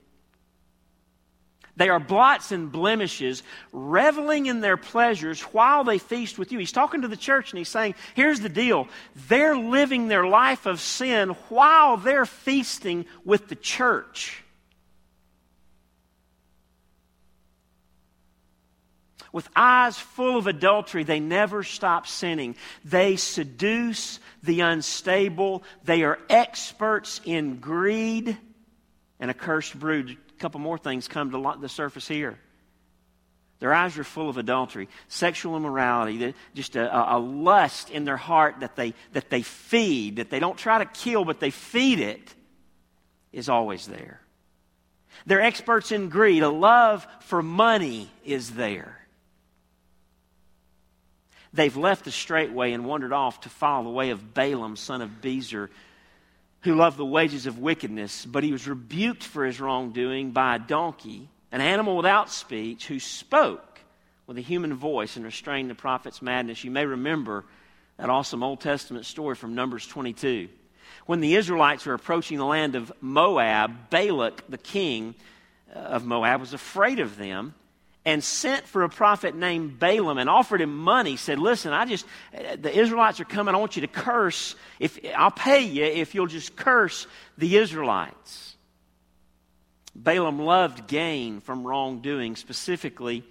They 1.77 1.89
are 1.89 1.99
blots 1.99 2.51
and 2.51 2.71
blemishes, 2.71 3.43
reveling 3.71 4.45
in 4.45 4.61
their 4.61 4.77
pleasures 4.77 5.41
while 5.41 5.83
they 5.83 5.97
feast 5.97 6.37
with 6.37 6.51
you. 6.51 6.59
He's 6.59 6.71
talking 6.71 7.01
to 7.01 7.07
the 7.07 7.17
church 7.17 7.51
and 7.51 7.57
he's 7.57 7.69
saying, 7.69 7.95
here's 8.13 8.41
the 8.41 8.49
deal. 8.49 8.87
They're 9.27 9.57
living 9.57 10.07
their 10.07 10.27
life 10.27 10.65
of 10.65 10.79
sin 10.79 11.29
while 11.49 11.97
they're 11.97 12.25
feasting 12.25 13.05
with 13.25 13.47
the 13.47 13.55
church. 13.55 14.43
With 19.31 19.47
eyes 19.55 19.97
full 19.97 20.37
of 20.37 20.47
adultery, 20.47 21.03
they 21.03 21.19
never 21.19 21.63
stop 21.63 22.05
sinning. 22.05 22.55
They 22.83 23.15
seduce 23.15 24.19
the 24.43 24.61
unstable. 24.61 25.63
They 25.85 26.03
are 26.03 26.19
experts 26.29 27.21
in 27.23 27.59
greed 27.59 28.37
and 29.19 29.31
a 29.31 29.33
cursed 29.33 29.79
brood. 29.79 30.09
A 30.09 30.39
couple 30.39 30.59
more 30.59 30.77
things 30.77 31.07
come 31.07 31.31
to 31.31 31.57
the 31.61 31.69
surface 31.69 32.07
here. 32.07 32.37
Their 33.59 33.73
eyes 33.75 33.97
are 33.99 34.03
full 34.03 34.27
of 34.27 34.37
adultery, 34.37 34.89
sexual 35.07 35.55
immorality, 35.55 36.33
just 36.55 36.75
a, 36.75 37.15
a, 37.15 37.19
lust 37.19 37.91
in 37.91 38.05
their 38.05 38.17
heart 38.17 38.61
that 38.61 38.75
they, 38.75 38.95
that 39.13 39.29
they 39.29 39.43
feed, 39.43 40.15
that 40.15 40.31
they 40.31 40.39
don't 40.39 40.57
try 40.57 40.79
to 40.79 40.85
kill, 40.85 41.25
but 41.25 41.39
they 41.39 41.51
feed 41.51 41.99
it, 41.99 42.33
is 43.31 43.49
always 43.49 43.85
there. 43.85 44.19
They're 45.27 45.41
experts 45.41 45.91
in 45.91 46.09
greed. 46.09 46.41
A 46.41 46.49
love 46.49 47.05
for 47.19 47.43
money 47.43 48.09
is 48.25 48.51
there. 48.51 48.97
They've 51.53 51.75
left 51.75 52.05
the 52.05 52.11
straight 52.11 52.51
way 52.51 52.73
and 52.73 52.85
wandered 52.85 53.13
off 53.13 53.41
to 53.41 53.49
follow 53.49 53.83
the 53.83 53.89
way 53.89 54.11
of 54.11 54.33
Balaam, 54.33 54.75
son 54.75 55.01
of 55.01 55.21
Bezer, 55.21 55.69
who 56.61 56.75
loved 56.75 56.97
the 56.97 57.05
wages 57.05 57.45
of 57.45 57.59
wickedness, 57.59 58.25
but 58.25 58.43
he 58.43 58.51
was 58.51 58.67
rebuked 58.67 59.23
for 59.23 59.45
his 59.45 59.59
wrongdoing 59.59 60.31
by 60.31 60.55
a 60.55 60.59
donkey, 60.59 61.27
an 61.51 61.59
animal 61.59 61.97
without 61.97 62.29
speech, 62.29 62.87
who 62.87 62.99
spoke 62.99 63.79
with 64.27 64.37
a 64.37 64.41
human 64.41 64.73
voice 64.73 65.17
and 65.17 65.25
restrained 65.25 65.69
the 65.69 65.75
prophet's 65.75 66.21
madness. 66.21 66.63
You 66.63 66.71
may 66.71 66.85
remember 66.85 67.43
that 67.97 68.09
awesome 68.09 68.43
Old 68.43 68.61
Testament 68.61 69.05
story 69.05 69.35
from 69.35 69.55
Numbers 69.55 69.85
22. 69.87 70.47
When 71.05 71.19
the 71.19 71.35
Israelites 71.35 71.85
were 71.85 71.93
approaching 71.93 72.37
the 72.37 72.45
land 72.45 72.75
of 72.75 72.93
Moab, 73.01 73.89
Balak, 73.89 74.43
the 74.47 74.57
king 74.57 75.15
of 75.73 76.05
Moab, 76.05 76.39
was 76.39 76.53
afraid 76.53 76.99
of 76.99 77.17
them 77.17 77.55
and 78.03 78.23
sent 78.23 78.67
for 78.67 78.83
a 78.83 78.89
prophet 78.89 79.35
named 79.35 79.79
Balaam 79.79 80.17
and 80.17 80.29
offered 80.29 80.61
him 80.61 80.75
money. 80.75 81.17
Said, 81.17 81.39
"Listen, 81.39 81.73
I 81.73 81.85
just 81.85 82.05
the 82.31 82.75
Israelites 82.75 83.19
are 83.19 83.25
coming. 83.25 83.53
I 83.53 83.57
want 83.57 83.75
you 83.75 83.81
to 83.81 83.87
curse. 83.87 84.55
If 84.79 84.99
I'll 85.15 85.31
pay 85.31 85.61
you 85.61 85.83
if 85.83 86.15
you'll 86.15 86.27
just 86.27 86.55
curse 86.55 87.07
the 87.37 87.57
Israelites." 87.57 88.55
Balaam 89.93 90.39
loved 90.39 90.87
gain 90.87 91.41
from 91.41 91.67
wrongdoing, 91.67 92.35
specifically 92.35 93.23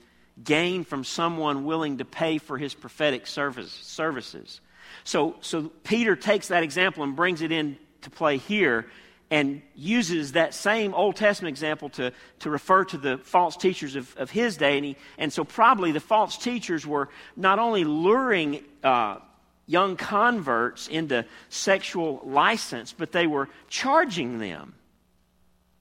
gain 0.42 0.84
from 0.84 1.04
someone 1.04 1.64
willing 1.64 1.98
to 1.98 2.04
pay 2.04 2.38
for 2.38 2.58
his 2.58 2.74
prophetic 2.74 3.26
service, 3.26 3.72
services. 3.72 4.60
So, 5.04 5.36
so 5.40 5.70
Peter 5.84 6.16
takes 6.16 6.48
that 6.48 6.62
example 6.62 7.02
and 7.02 7.16
brings 7.16 7.42
it 7.42 7.52
into 7.52 8.10
play 8.10 8.36
here 8.36 8.86
and 9.30 9.62
uses 9.76 10.32
that 10.32 10.54
same 10.54 10.92
Old 10.92 11.16
Testament 11.16 11.52
example 11.52 11.88
to, 11.90 12.12
to 12.40 12.50
refer 12.50 12.84
to 12.86 12.98
the 12.98 13.18
false 13.18 13.56
teachers 13.56 13.94
of, 13.94 14.14
of 14.16 14.30
his 14.30 14.56
day. 14.56 14.76
And, 14.76 14.84
he, 14.84 14.96
and 15.18 15.32
so, 15.32 15.44
probably 15.44 15.92
the 15.92 16.00
false 16.00 16.36
teachers 16.36 16.86
were 16.86 17.08
not 17.36 17.58
only 17.58 17.84
luring 17.84 18.64
uh, 18.82 19.18
young 19.66 19.96
converts 19.96 20.88
into 20.88 21.24
sexual 21.48 22.20
license, 22.24 22.92
but 22.92 23.12
they 23.12 23.26
were 23.26 23.48
charging 23.68 24.40
them 24.40 24.74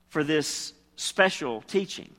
for 0.10 0.24
this 0.24 0.74
special 0.96 1.62
teaching. 1.62 2.14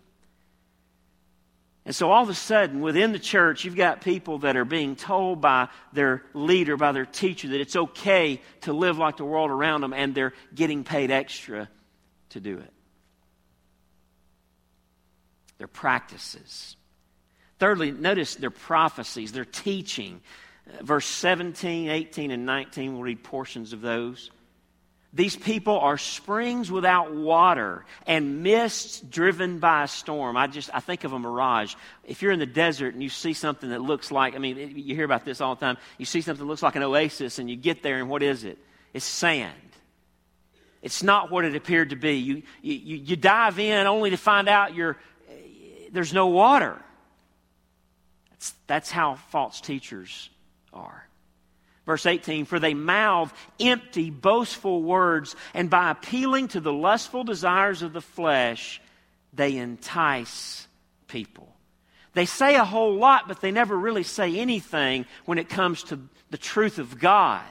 And 1.87 1.95
so 1.95 2.11
all 2.11 2.23
of 2.23 2.29
a 2.29 2.35
sudden, 2.35 2.81
within 2.81 3.13
the 3.13 3.19
church, 3.19 3.65
you've 3.65 3.77
got 3.77 4.03
people 4.03 4.39
that 4.41 4.57
are 4.57 4.67
being 4.67 4.97
told 4.97 5.41
by 5.41 5.69
their 5.93 6.23
leader, 6.35 6.77
by 6.77 6.93
their 6.93 7.07
teacher, 7.07 7.49
that 7.49 7.61
it's 7.61 7.75
okay 7.75 8.43
to 8.63 8.73
live 8.73 8.99
like 8.99 9.17
the 9.17 9.25
world 9.25 9.51
around 9.51 9.81
them, 9.81 9.95
and 9.95 10.15
they're 10.15 10.35
getting 10.55 10.85
paid 10.85 11.11
extra 11.11 11.69
to 12.31 12.41
do 12.41 12.59
it. 12.59 12.73
Their 15.59 15.69
practices. 15.69 16.77
Thirdly, 17.59 17.91
notice 17.93 18.35
their 18.35 18.51
prophecies, 18.51 19.33
their 19.33 19.45
teaching. 19.45 20.21
Verse 20.83 21.07
17, 21.07 21.89
18, 21.89 22.31
and 22.31 22.47
19, 22.47 22.93
we'll 22.93 23.03
read 23.03 23.25
portions 23.25 23.73
of 23.73 23.81
those. 23.81 24.31
These 25.13 25.35
people 25.35 25.77
are 25.79 25.99
springs 25.99 26.71
without 26.71 27.13
water 27.13 27.85
and 28.07 28.45
mists 28.45 29.01
driven 29.01 29.59
by 29.59 29.85
a 29.85 29.89
storm. 29.89 30.37
I 30.37 30.47
just, 30.47 30.71
I 30.73 30.79
think 30.79 31.03
of 31.03 31.13
a 31.13 31.19
mirage. 31.19 31.75
If 32.05 32.23
you're 32.23 32.31
in 32.31 32.39
the 32.39 32.47
desert 32.47 32.95
and 32.95 33.03
you 33.03 33.09
see 33.09 33.33
something 33.33 33.71
that 33.71 33.81
looks 33.81 34.13
like, 34.13 34.37
I 34.37 34.39
mean, 34.39 34.57
you 34.77 34.95
hear 34.95 35.05
about 35.05 35.25
this 35.25 35.41
all 35.41 35.57
the 35.57 35.61
time. 35.61 35.79
You 35.99 36.05
see 36.05 36.21
something 36.21 36.45
that 36.45 36.49
looks 36.49 36.63
like 36.63 36.77
an 36.77 36.85
oasis 36.85 37.41
and 37.41 37.51
you 37.51 37.57
get 37.57 37.83
there 37.83 37.99
and 37.99 38.09
what 38.09 38.23
is 38.23 38.45
it? 38.45 38.59
It's 38.95 39.05
sand. 39.05 39.53
It's 40.81 41.03
not 41.03 41.31
what 41.31 41.45
it 41.45 41.57
appeared 41.57 41.91
to 41.91 41.97
be. 41.97 42.15
You, 42.15 42.43
you, 42.63 42.97
you 42.97 43.17
dive 43.17 43.59
in 43.59 43.89
only 43.89 44.11
to 44.11 44.17
find 44.17 44.49
out 44.49 44.75
you're, 44.77 44.97
there's 45.91 46.15
no 46.15 46.29
water. 46.29 46.81
That's, 48.31 48.55
that's 48.69 48.91
how 48.93 49.17
false 49.17 49.61
teachers 49.61 50.31
are. 50.73 51.10
Verse 51.91 52.07
18, 52.07 52.45
for 52.45 52.61
they 52.61 52.73
mouth 52.73 53.35
empty, 53.59 54.11
boastful 54.11 54.81
words, 54.81 55.35
and 55.55 55.69
by 55.69 55.91
appealing 55.91 56.47
to 56.47 56.61
the 56.61 56.73
lustful 56.73 57.25
desires 57.25 57.83
of 57.83 57.93
the 57.93 58.01
flesh, 58.01 58.81
they 59.33 59.57
entice 59.57 60.69
people. 61.09 61.53
They 62.13 62.27
say 62.27 62.55
a 62.55 62.65
whole 62.65 62.95
lot, 62.95 63.27
but 63.27 63.41
they 63.41 63.51
never 63.51 63.77
really 63.77 64.05
say 64.05 64.39
anything 64.39 65.05
when 65.25 65.39
it 65.39 65.49
comes 65.49 65.83
to 65.83 65.99
the 66.31 66.39
truth 66.39 66.79
of 66.79 67.01
God. 67.01 67.43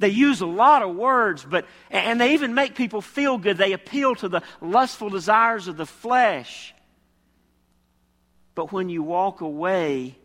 They 0.00 0.08
use 0.08 0.40
a 0.40 0.46
lot 0.46 0.82
of 0.82 0.96
words, 0.96 1.46
but, 1.48 1.66
and 1.92 2.20
they 2.20 2.34
even 2.34 2.54
make 2.54 2.74
people 2.74 3.02
feel 3.02 3.38
good. 3.38 3.56
They 3.56 3.72
appeal 3.72 4.16
to 4.16 4.28
the 4.28 4.42
lustful 4.60 5.10
desires 5.10 5.68
of 5.68 5.76
the 5.76 5.86
flesh. 5.86 6.74
But 8.56 8.72
when 8.72 8.88
you 8.88 9.04
walk 9.04 9.42
away 9.42 10.16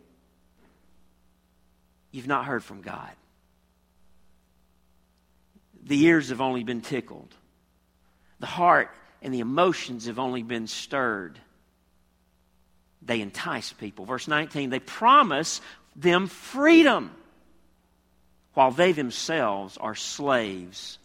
you've 2.16 2.26
not 2.26 2.46
heard 2.46 2.64
from 2.64 2.80
God. 2.80 3.10
The 5.84 6.02
ears 6.06 6.30
have 6.30 6.40
only 6.40 6.64
been 6.64 6.80
tickled, 6.80 7.34
the 8.40 8.46
heart 8.46 8.90
and 9.20 9.32
the 9.32 9.40
emotions 9.40 10.06
have 10.06 10.18
only 10.18 10.42
been 10.42 10.66
stirred. 10.66 11.38
They 13.02 13.20
entice 13.20 13.72
people. 13.72 14.04
Verse 14.04 14.26
19, 14.28 14.70
they 14.70 14.80
promise 14.80 15.60
them 15.94 16.26
freedom 16.26 17.10
while 18.54 18.70
they 18.70 18.92
themselves 18.92 19.76
are 19.76 19.94
slaves 19.94 20.98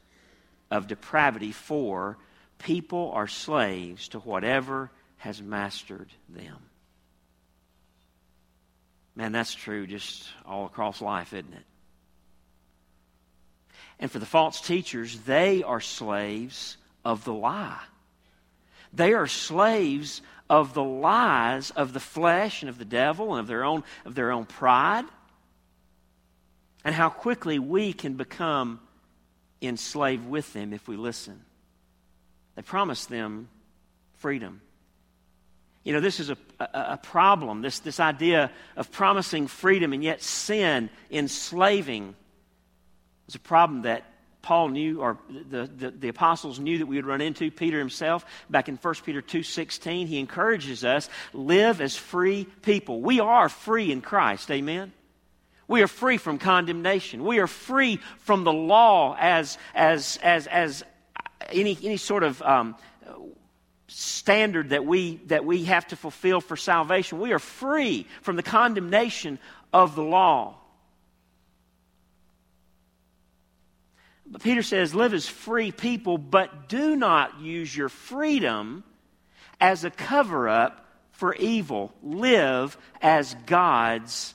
of 0.71 0.87
depravity, 0.87 1.51
for 1.51 2.17
people 2.57 3.11
are 3.13 3.27
slaves 3.27 4.07
to 4.09 4.19
whatever 4.19 4.89
has 5.17 5.41
mastered 5.41 6.09
them. 6.29 6.57
Man, 9.15 9.31
that's 9.31 9.53
true 9.53 9.87
just 9.87 10.27
all 10.45 10.65
across 10.65 11.01
life, 11.01 11.33
isn't 11.33 11.53
it? 11.53 11.65
And 13.99 14.09
for 14.09 14.19
the 14.19 14.25
false 14.25 14.61
teachers, 14.61 15.19
they 15.21 15.63
are 15.63 15.79
slaves 15.79 16.77
of 17.05 17.23
the 17.23 17.33
lie. 17.33 17.81
They 18.93 19.13
are 19.13 19.27
slaves 19.27 20.21
of 20.49 20.73
the 20.73 20.83
lies 20.83 21.71
of 21.71 21.93
the 21.93 21.99
flesh 21.99 22.61
and 22.61 22.69
of 22.69 22.77
the 22.77 22.85
devil 22.85 23.33
and 23.33 23.39
of 23.39 23.47
their 23.47 23.63
own, 23.63 23.83
of 24.05 24.15
their 24.15 24.31
own 24.31 24.45
pride. 24.45 25.05
And 26.83 26.95
how 26.95 27.09
quickly 27.09 27.59
we 27.59 27.93
can 27.93 28.15
become 28.15 28.79
enslaved 29.61 30.27
with 30.27 30.51
them 30.53 30.73
if 30.73 30.87
we 30.87 30.97
listen. 30.97 31.41
They 32.55 32.63
promise 32.63 33.05
them 33.05 33.49
freedom. 34.15 34.61
You 35.83 35.93
know, 35.93 35.99
this 35.99 36.19
is 36.19 36.29
a, 36.29 36.37
a, 36.73 36.93
a, 36.93 36.97
problem, 36.97 37.61
this, 37.61 37.79
this 37.79 37.99
idea 37.99 38.51
of 38.75 38.91
promising 38.91 39.47
freedom 39.47 39.93
and 39.93 40.03
yet 40.03 40.21
sin 40.21 40.89
enslaving 41.09 42.15
was 43.25 43.35
a 43.35 43.39
problem 43.39 43.83
that 43.83 44.05
Paul 44.41 44.69
knew, 44.69 45.01
or 45.01 45.17
the, 45.29 45.67
the, 45.67 45.91
the, 45.91 46.09
apostles 46.09 46.59
knew 46.59 46.79
that 46.79 46.87
we 46.87 46.95
would 46.95 47.05
run 47.05 47.21
into. 47.21 47.51
Peter 47.51 47.77
himself, 47.77 48.25
back 48.49 48.67
in 48.69 48.75
1 48.75 48.93
Peter 49.05 49.21
2.16, 49.21 50.07
he 50.07 50.19
encourages 50.19 50.83
us, 50.83 51.09
live 51.31 51.79
as 51.79 51.95
free 51.95 52.45
people. 52.61 53.01
We 53.01 53.19
are 53.19 53.49
free 53.49 53.91
in 53.91 54.01
Christ, 54.01 54.49
amen? 54.49 54.93
We 55.67 55.83
are 55.83 55.87
free 55.87 56.17
from 56.17 56.39
condemnation. 56.39 57.23
We 57.23 57.39
are 57.39 57.47
free 57.47 57.99
from 58.19 58.43
the 58.43 58.51
law 58.51 59.15
as, 59.19 59.57
as, 59.75 60.17
as, 60.21 60.47
as 60.47 60.83
any, 61.49 61.77
any 61.83 61.97
sort 61.97 62.23
of 62.23 62.41
um, 62.41 62.75
standard 63.93 64.69
that 64.69 64.85
we, 64.85 65.17
that 65.27 65.45
we 65.45 65.65
have 65.65 65.87
to 65.87 65.95
fulfill 65.95 66.41
for 66.41 66.55
salvation. 66.55 67.19
We 67.19 67.33
are 67.33 67.39
free 67.39 68.07
from 68.21 68.35
the 68.37 68.43
condemnation 68.43 69.37
of 69.73 69.95
the 69.95 70.03
law. 70.03 70.55
But 74.25 74.41
Peter 74.41 74.63
says, 74.63 74.95
live 74.95 75.13
as 75.13 75.27
free 75.27 75.73
people, 75.73 76.17
but 76.17 76.69
do 76.69 76.95
not 76.95 77.41
use 77.41 77.75
your 77.75 77.89
freedom 77.89 78.85
as 79.59 79.83
a 79.83 79.89
cover 79.89 80.47
up 80.47 80.85
for 81.11 81.35
evil. 81.35 81.93
Live 82.01 82.77
as 83.01 83.35
God's 83.45 84.33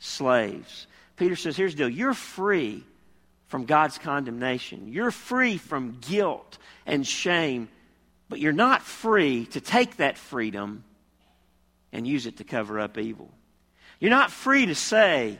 slaves. 0.00 0.86
Peter 1.16 1.34
says, 1.34 1.56
here's 1.56 1.74
the 1.74 1.78
deal 1.78 1.88
you're 1.88 2.14
free 2.14 2.84
from 3.46 3.64
God's 3.64 3.96
condemnation, 3.96 4.92
you're 4.92 5.10
free 5.10 5.56
from 5.56 5.96
guilt 6.02 6.58
and 6.84 7.06
shame, 7.06 7.68
but 8.28 8.40
you're 8.40 8.52
not 8.52 8.82
free 8.82 9.46
to 9.46 9.60
take 9.60 9.96
that 9.96 10.18
freedom 10.18 10.84
and 11.92 12.06
use 12.06 12.26
it 12.26 12.38
to 12.38 12.44
cover 12.44 12.78
up 12.78 12.98
evil. 12.98 13.30
You're 14.00 14.10
not 14.10 14.30
free 14.30 14.66
to 14.66 14.74
say, 14.74 15.38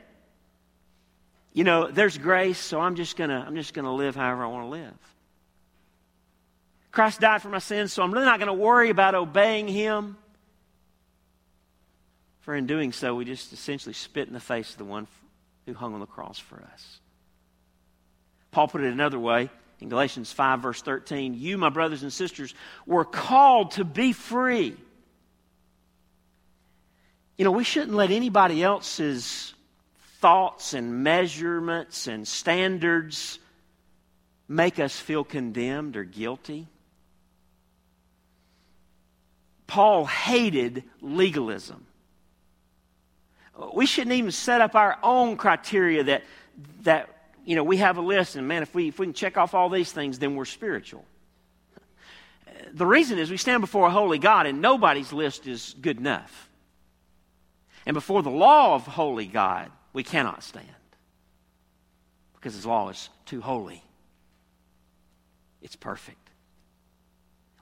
you 1.53 1.65
know, 1.65 1.89
there's 1.89 2.19
grace, 2.19 2.59
so 2.59 2.81
I'm 2.81 2.97
just 2.97 3.17
gonna 3.17 3.45
I'm 3.47 3.57
just 3.57 3.75
gonna 3.75 3.95
live 3.95 4.17
however 4.17 4.45
I 4.45 4.47
want 4.49 4.65
to 4.65 4.71
live. 4.71 4.95
Christ 6.91 7.21
died 7.21 7.43
for 7.43 7.49
my 7.49 7.59
sins, 7.59 7.93
so 7.93 8.03
I'm 8.03 8.13
really 8.13 8.25
not 8.25 8.41
going 8.41 8.49
to 8.49 8.53
worry 8.53 8.91
about 8.91 9.15
obeying 9.15 9.69
Him. 9.69 10.17
For 12.41 12.55
in 12.55 12.67
doing 12.67 12.93
so, 12.93 13.15
we 13.15 13.25
just 13.25 13.53
essentially 13.53 13.93
spit 13.93 14.27
in 14.27 14.35
the 14.35 14.41
face 14.41 14.73
of 14.73 14.79
the 14.79 14.85
one 14.85 15.07
who 15.67 15.75
hung 15.75 15.95
on 15.95 16.01
the 16.01 16.07
cross 16.07 16.39
for 16.39 16.63
us. 16.73 17.01
Paul 18.51 18.69
put 18.69 18.81
it 18.81 18.93
another 18.93 19.19
way 19.19 19.51
in 19.81 19.89
Galatians 19.89 20.33
5, 20.33 20.61
verse 20.61 20.83
13 20.83 21.35
You, 21.35 21.59
my 21.59 21.69
brothers 21.69 22.03
and 22.03 22.13
sisters, 22.13 22.55
were 22.87 23.05
called 23.05 23.73
to 23.73 23.85
be 23.85 24.13
free. 24.13 24.77
You 27.37 27.45
know, 27.45 27.53
we 27.53 27.65
shouldn't 27.65 27.95
let 27.95 28.11
anybody 28.11 28.63
else's 28.63 29.55
thoughts 30.21 30.75
and 30.75 31.05
measurements 31.05 32.09
and 32.09 32.27
standards 32.27 33.39
make 34.49 34.81
us 34.81 34.99
feel 34.99 35.23
condemned 35.23 35.97
or 35.97 36.03
guilty. 36.03 36.67
Paul 39.69 40.07
hated 40.07 40.83
legalism. 41.01 41.87
We 43.75 43.87
shouldn't 43.87 44.15
even 44.15 44.33
set 44.33 44.61
up 44.61 44.75
our 44.75 44.99
own 45.03 45.37
criteria 45.37 46.05
that, 46.05 46.25
that 46.83 47.18
you 47.49 47.57
know, 47.57 47.65
we 47.65 47.79
have 47.79 47.97
a 47.97 48.03
list, 48.03 48.37
and 48.37 48.47
man, 48.47 48.63
if 48.63 48.75
we, 48.75 48.89
if 48.89 48.99
we 48.99 49.07
can 49.07 49.15
check 49.15 49.39
off 49.39 49.55
all 49.55 49.71
these 49.71 49.91
things, 49.91 50.19
then 50.19 50.37
we're 50.37 50.45
spiritual. 50.45 51.03
The 52.75 52.85
reason 52.85 53.19
is 53.19 53.31
we 53.31 53.39
stand 53.39 53.63
before 53.63 53.87
a 53.87 53.91
holy 53.91 54.19
God, 54.19 54.45
and 54.45 54.61
nobody's 54.61 55.15
list 55.15 55.47
is 55.47 55.75
good 55.81 55.97
enough. 55.97 56.51
And 57.87 57.95
before 57.95 58.23
the 58.23 58.29
law 58.29 58.75
of 58.75 58.87
holy 58.87 59.25
God, 59.25 59.71
we 59.95 60.03
cannot 60.03 60.43
stand 60.43 60.67
because 62.35 62.53
his 62.53 62.67
law 62.67 62.91
is 62.91 63.09
too 63.25 63.41
holy. 63.41 63.83
It's 65.63 65.75
perfect. 65.75 66.19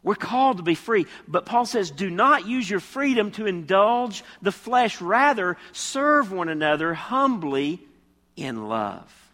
We're 0.02 0.16
called 0.16 0.56
to 0.56 0.64
be 0.64 0.74
free, 0.74 1.06
but 1.28 1.46
Paul 1.46 1.64
says, 1.64 1.92
do 1.92 2.10
not 2.10 2.48
use 2.48 2.68
your 2.68 2.80
freedom 2.80 3.30
to 3.32 3.46
indulge 3.46 4.24
the 4.42 4.50
flesh. 4.50 5.00
Rather, 5.00 5.56
serve 5.70 6.32
one 6.32 6.48
another 6.48 6.92
humbly 6.92 7.80
in 8.34 8.68
love. 8.68 9.25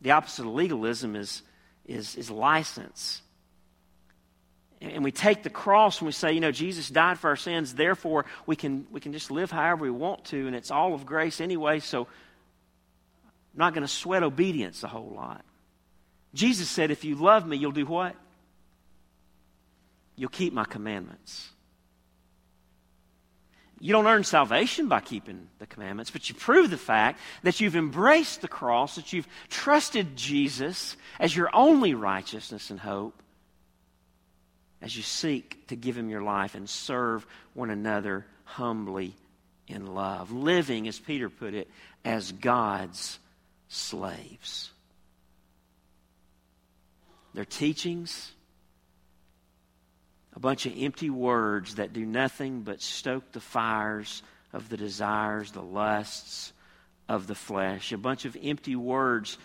The 0.00 0.12
opposite 0.12 0.42
of 0.42 0.54
legalism 0.54 1.16
is, 1.16 1.42
is, 1.86 2.16
is 2.16 2.30
license. 2.30 3.22
And 4.80 5.02
we 5.02 5.10
take 5.10 5.42
the 5.42 5.50
cross 5.50 6.00
and 6.00 6.06
we 6.06 6.12
say, 6.12 6.32
you 6.32 6.40
know, 6.40 6.52
Jesus 6.52 6.90
died 6.90 7.18
for 7.18 7.28
our 7.30 7.36
sins, 7.36 7.74
therefore 7.74 8.26
we 8.44 8.56
can, 8.56 8.86
we 8.90 9.00
can 9.00 9.12
just 9.12 9.30
live 9.30 9.50
however 9.50 9.82
we 9.84 9.90
want 9.90 10.26
to, 10.26 10.46
and 10.46 10.54
it's 10.54 10.70
all 10.70 10.92
of 10.92 11.06
grace 11.06 11.40
anyway, 11.40 11.80
so 11.80 12.02
I'm 12.02 13.58
not 13.58 13.72
going 13.72 13.86
to 13.86 13.92
sweat 13.92 14.22
obedience 14.22 14.82
a 14.82 14.88
whole 14.88 15.12
lot. 15.16 15.44
Jesus 16.34 16.68
said, 16.68 16.90
if 16.90 17.04
you 17.04 17.14
love 17.14 17.46
me, 17.46 17.56
you'll 17.56 17.72
do 17.72 17.86
what? 17.86 18.14
You'll 20.14 20.28
keep 20.28 20.52
my 20.52 20.64
commandments. 20.64 21.50
You 23.86 23.92
don't 23.92 24.08
earn 24.08 24.24
salvation 24.24 24.88
by 24.88 24.98
keeping 24.98 25.46
the 25.60 25.66
commandments, 25.68 26.10
but 26.10 26.28
you 26.28 26.34
prove 26.34 26.70
the 26.70 26.76
fact 26.76 27.20
that 27.44 27.60
you've 27.60 27.76
embraced 27.76 28.40
the 28.40 28.48
cross, 28.48 28.96
that 28.96 29.12
you've 29.12 29.28
trusted 29.48 30.16
Jesus 30.16 30.96
as 31.20 31.36
your 31.36 31.50
only 31.54 31.94
righteousness 31.94 32.70
and 32.70 32.80
hope 32.80 33.22
as 34.82 34.96
you 34.96 35.04
seek 35.04 35.68
to 35.68 35.76
give 35.76 35.96
him 35.96 36.10
your 36.10 36.22
life 36.22 36.56
and 36.56 36.68
serve 36.68 37.24
one 37.54 37.70
another 37.70 38.26
humbly 38.42 39.14
in 39.68 39.94
love, 39.94 40.32
living, 40.32 40.88
as 40.88 40.98
Peter 40.98 41.30
put 41.30 41.54
it, 41.54 41.70
as 42.04 42.32
God's 42.32 43.20
slaves. 43.68 44.72
Their 47.34 47.44
teachings, 47.44 48.32
a 50.36 50.40
bunch 50.40 50.66
of 50.66 50.74
empty 50.76 51.08
words 51.08 51.76
that 51.76 51.94
do 51.94 52.04
nothing 52.04 52.60
but 52.60 52.82
stoke 52.82 53.32
the 53.32 53.40
fires 53.40 54.22
of 54.52 54.68
the 54.68 54.76
desires, 54.76 55.50
the 55.50 55.62
lusts 55.62 56.52
of 57.08 57.26
the 57.26 57.34
flesh, 57.34 57.90
a 57.90 57.98
bunch 57.98 58.26
of 58.26 58.36
empty 58.42 58.76
words 58.76 59.38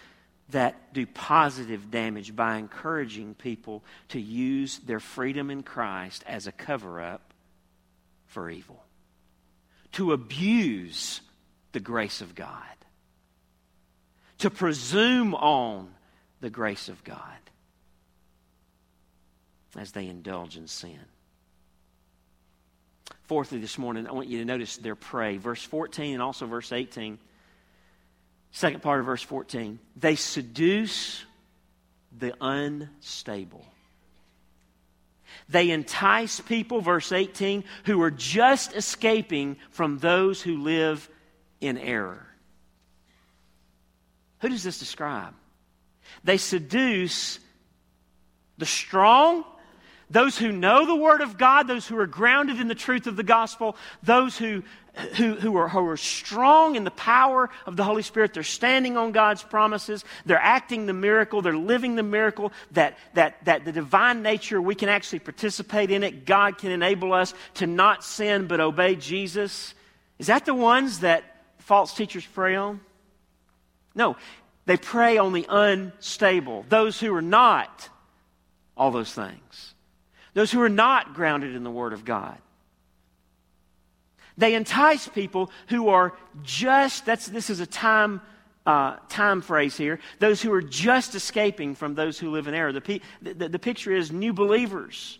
that 0.49 0.93
do 0.93 1.05
positive 1.05 1.89
damage 1.89 2.35
by 2.35 2.57
encouraging 2.57 3.33
people 3.35 3.83
to 4.09 4.19
use 4.19 4.79
their 4.79 4.99
freedom 4.99 5.49
in 5.49 5.63
Christ 5.63 6.25
as 6.27 6.45
a 6.45 6.51
cover 6.51 6.99
up 6.99 7.33
for 8.27 8.49
evil, 8.49 8.83
to 9.93 10.11
abuse 10.11 11.21
the 11.71 11.79
grace 11.79 12.19
of 12.19 12.35
God, 12.35 12.51
to 14.39 14.49
presume 14.49 15.33
on 15.35 15.89
the 16.41 16.49
grace 16.49 16.89
of 16.89 17.01
God 17.05 17.37
as 19.77 19.91
they 19.91 20.07
indulge 20.07 20.57
in 20.57 20.67
sin. 20.67 20.99
Fourthly, 23.23 23.59
this 23.59 23.77
morning, 23.77 24.07
I 24.07 24.11
want 24.11 24.27
you 24.27 24.39
to 24.39 24.45
notice 24.45 24.77
their 24.77 24.95
prey. 24.95 25.37
Verse 25.37 25.63
14 25.63 26.13
and 26.13 26.21
also 26.21 26.45
verse 26.45 26.71
18 26.71 27.17
Second 28.51 28.81
part 28.81 28.99
of 28.99 29.05
verse 29.05 29.21
14. 29.21 29.79
They 29.95 30.15
seduce 30.15 31.23
the 32.17 32.33
unstable. 32.41 33.65
They 35.47 35.69
entice 35.69 36.41
people, 36.41 36.81
verse 36.81 37.11
18, 37.11 37.63
who 37.85 38.01
are 38.01 38.11
just 38.11 38.75
escaping 38.75 39.57
from 39.69 39.99
those 39.99 40.41
who 40.41 40.61
live 40.61 41.09
in 41.61 41.77
error. 41.77 42.27
Who 44.39 44.49
does 44.49 44.63
this 44.63 44.79
describe? 44.79 45.33
They 46.23 46.37
seduce 46.37 47.39
the 48.57 48.65
strong 48.65 49.45
those 50.11 50.37
who 50.37 50.51
know 50.51 50.85
the 50.85 50.95
Word 50.95 51.21
of 51.21 51.37
God, 51.37 51.67
those 51.67 51.87
who 51.87 51.97
are 51.97 52.05
grounded 52.05 52.59
in 52.59 52.67
the 52.67 52.75
truth 52.75 53.07
of 53.07 53.15
the 53.15 53.23
gospel, 53.23 53.77
those 54.03 54.37
who, 54.37 54.61
who, 55.15 55.35
who, 55.35 55.55
are, 55.55 55.69
who 55.69 55.87
are 55.87 55.97
strong 55.97 56.75
in 56.75 56.83
the 56.83 56.91
power 56.91 57.49
of 57.65 57.77
the 57.77 57.83
Holy 57.85 58.01
Spirit, 58.01 58.33
they're 58.33 58.43
standing 58.43 58.97
on 58.97 59.13
God's 59.13 59.41
promises, 59.41 60.03
they're 60.25 60.37
acting 60.37 60.85
the 60.85 60.93
miracle, 60.93 61.41
they're 61.41 61.55
living 61.55 61.95
the 61.95 62.03
miracle, 62.03 62.51
that, 62.71 62.97
that, 63.13 63.43
that 63.45 63.63
the 63.63 63.71
divine 63.71 64.21
nature, 64.21 64.61
we 64.61 64.75
can 64.75 64.89
actually 64.89 65.19
participate 65.19 65.91
in 65.91 66.03
it. 66.03 66.25
God 66.25 66.57
can 66.57 66.71
enable 66.71 67.13
us 67.13 67.33
to 67.55 67.67
not 67.67 68.03
sin 68.03 68.47
but 68.47 68.59
obey 68.59 68.95
Jesus. 68.95 69.73
Is 70.19 70.27
that 70.27 70.45
the 70.45 70.53
ones 70.53 70.99
that 70.99 71.23
false 71.59 71.93
teachers 71.93 72.25
prey 72.25 72.55
on? 72.55 72.81
No, 73.95 74.17
they 74.65 74.75
prey 74.75 75.17
on 75.17 75.31
the 75.31 75.45
unstable, 75.47 76.65
those 76.67 76.99
who 76.99 77.15
are 77.15 77.21
not 77.21 77.87
all 78.75 78.91
those 78.91 79.13
things 79.13 79.70
those 80.33 80.51
who 80.51 80.61
are 80.61 80.69
not 80.69 81.13
grounded 81.13 81.55
in 81.55 81.63
the 81.63 81.71
Word 81.71 81.93
of 81.93 82.05
God. 82.05 82.37
They 84.37 84.55
entice 84.55 85.07
people 85.07 85.51
who 85.67 85.89
are 85.89 86.13
just, 86.41 87.05
that's, 87.05 87.27
this 87.27 87.49
is 87.49 87.59
a 87.59 87.65
time, 87.65 88.21
uh, 88.65 88.95
time 89.09 89.41
phrase 89.41 89.75
here, 89.75 89.99
those 90.19 90.41
who 90.41 90.53
are 90.53 90.61
just 90.61 91.15
escaping 91.15 91.75
from 91.75 91.95
those 91.95 92.17
who 92.17 92.31
live 92.31 92.47
in 92.47 92.53
error. 92.53 92.71
The, 92.71 93.01
the, 93.21 93.49
the 93.49 93.59
picture 93.59 93.93
is 93.93 94.11
new 94.11 94.33
believers, 94.33 95.19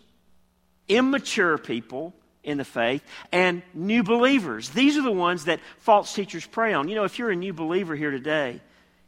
immature 0.88 1.58
people 1.58 2.14
in 2.42 2.58
the 2.58 2.64
faith, 2.64 3.04
and 3.30 3.62
new 3.74 4.02
believers. 4.02 4.70
These 4.70 4.96
are 4.96 5.02
the 5.02 5.12
ones 5.12 5.44
that 5.44 5.60
false 5.78 6.12
teachers 6.12 6.46
prey 6.46 6.72
on. 6.72 6.88
You 6.88 6.96
know, 6.96 7.04
if 7.04 7.18
you're 7.18 7.30
a 7.30 7.36
new 7.36 7.52
believer 7.52 7.94
here 7.94 8.10
today, 8.10 8.60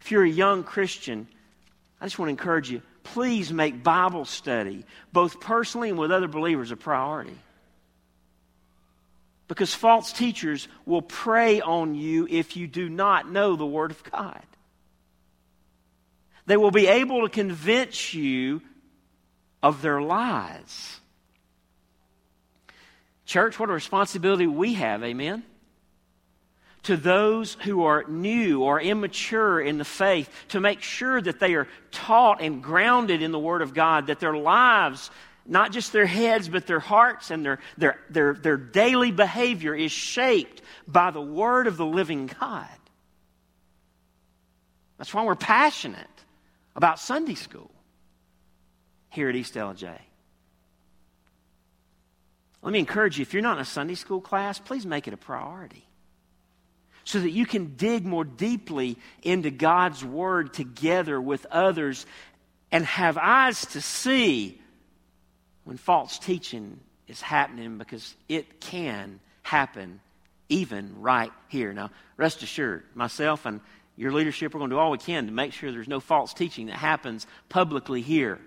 If 0.04 0.10
you're 0.10 0.24
a 0.24 0.28
young 0.28 0.64
Christian, 0.64 1.26
I 1.98 2.04
just 2.04 2.18
want 2.18 2.28
to 2.28 2.30
encourage 2.30 2.70
you 2.70 2.82
please 3.04 3.52
make 3.52 3.82
Bible 3.82 4.24
study, 4.24 4.84
both 5.12 5.40
personally 5.40 5.90
and 5.90 5.98
with 5.98 6.10
other 6.10 6.28
believers, 6.28 6.72
a 6.72 6.76
priority. 6.76 7.38
Because 9.46 9.74
false 9.74 10.12
teachers 10.12 10.66
will 10.86 11.02
prey 11.02 11.60
on 11.60 11.94
you 11.94 12.26
if 12.28 12.56
you 12.56 12.66
do 12.66 12.88
not 12.88 13.30
know 13.30 13.54
the 13.54 13.66
Word 13.66 13.90
of 13.90 14.02
God. 14.10 14.42
They 16.46 16.56
will 16.56 16.70
be 16.70 16.86
able 16.86 17.22
to 17.22 17.28
convince 17.28 18.12
you 18.12 18.62
of 19.62 19.80
their 19.80 20.02
lies. 20.02 21.00
Church, 23.26 23.58
what 23.58 23.70
a 23.70 23.72
responsibility 23.72 24.46
we 24.46 24.74
have, 24.74 25.02
amen? 25.02 25.42
To 26.84 26.96
those 26.96 27.54
who 27.64 27.84
are 27.84 28.04
new 28.08 28.62
or 28.62 28.80
immature 28.80 29.60
in 29.60 29.78
the 29.78 29.84
faith, 29.84 30.30
to 30.48 30.60
make 30.60 30.82
sure 30.82 31.20
that 31.20 31.40
they 31.40 31.54
are 31.54 31.66
taught 31.90 32.42
and 32.42 32.62
grounded 32.62 33.22
in 33.22 33.32
the 33.32 33.38
Word 33.38 33.62
of 33.62 33.72
God, 33.72 34.08
that 34.08 34.20
their 34.20 34.36
lives, 34.36 35.10
not 35.46 35.72
just 35.72 35.92
their 35.92 36.06
heads, 36.06 36.48
but 36.48 36.66
their 36.66 36.80
hearts 36.80 37.30
and 37.30 37.44
their, 37.44 37.58
their, 37.78 37.98
their, 38.10 38.34
their 38.34 38.56
daily 38.58 39.12
behavior 39.12 39.74
is 39.74 39.92
shaped 39.92 40.60
by 40.86 41.10
the 41.10 41.22
Word 41.22 41.66
of 41.66 41.76
the 41.76 41.86
living 41.86 42.26
God. 42.40 42.66
That's 44.98 45.12
why 45.12 45.24
we're 45.24 45.34
passionate 45.34 46.06
about 46.76 46.98
Sunday 46.98 47.34
school 47.34 47.70
here 49.10 49.28
at 49.28 49.36
East 49.36 49.54
LJ. 49.54 49.98
Let 52.62 52.72
me 52.72 52.78
encourage 52.78 53.18
you 53.18 53.22
if 53.22 53.32
you're 53.32 53.42
not 53.42 53.56
in 53.56 53.62
a 53.62 53.66
Sunday 53.66 53.94
school 53.94 54.20
class, 54.20 54.58
please 54.58 54.86
make 54.86 55.06
it 55.06 55.14
a 55.14 55.18
priority 55.18 55.86
so 57.04 57.20
that 57.20 57.30
you 57.30 57.46
can 57.46 57.76
dig 57.76 58.04
more 58.04 58.24
deeply 58.24 58.96
into 59.22 59.50
God's 59.50 60.04
Word 60.04 60.54
together 60.54 61.20
with 61.20 61.46
others 61.50 62.06
and 62.72 62.84
have 62.86 63.16
eyes 63.18 63.66
to 63.66 63.80
see 63.80 64.60
when 65.64 65.76
false 65.76 66.18
teaching 66.18 66.80
is 67.06 67.20
happening 67.20 67.78
because 67.78 68.14
it 68.28 68.60
can 68.60 69.20
happen 69.42 70.00
even 70.48 71.00
right 71.00 71.32
here. 71.48 71.72
Now, 71.72 71.90
rest 72.16 72.42
assured, 72.42 72.84
myself 72.94 73.46
and 73.46 73.60
your 73.96 74.12
leadership 74.12 74.52
we're 74.52 74.58
going 74.58 74.70
to 74.70 74.76
do 74.76 74.80
all 74.80 74.90
we 74.90 74.98
can 74.98 75.26
to 75.26 75.32
make 75.32 75.52
sure 75.52 75.70
there's 75.70 75.88
no 75.88 76.00
false 76.00 76.34
teaching 76.34 76.66
that 76.66 76.76
happens 76.76 77.26
publicly 77.48 78.02
here. 78.02 78.40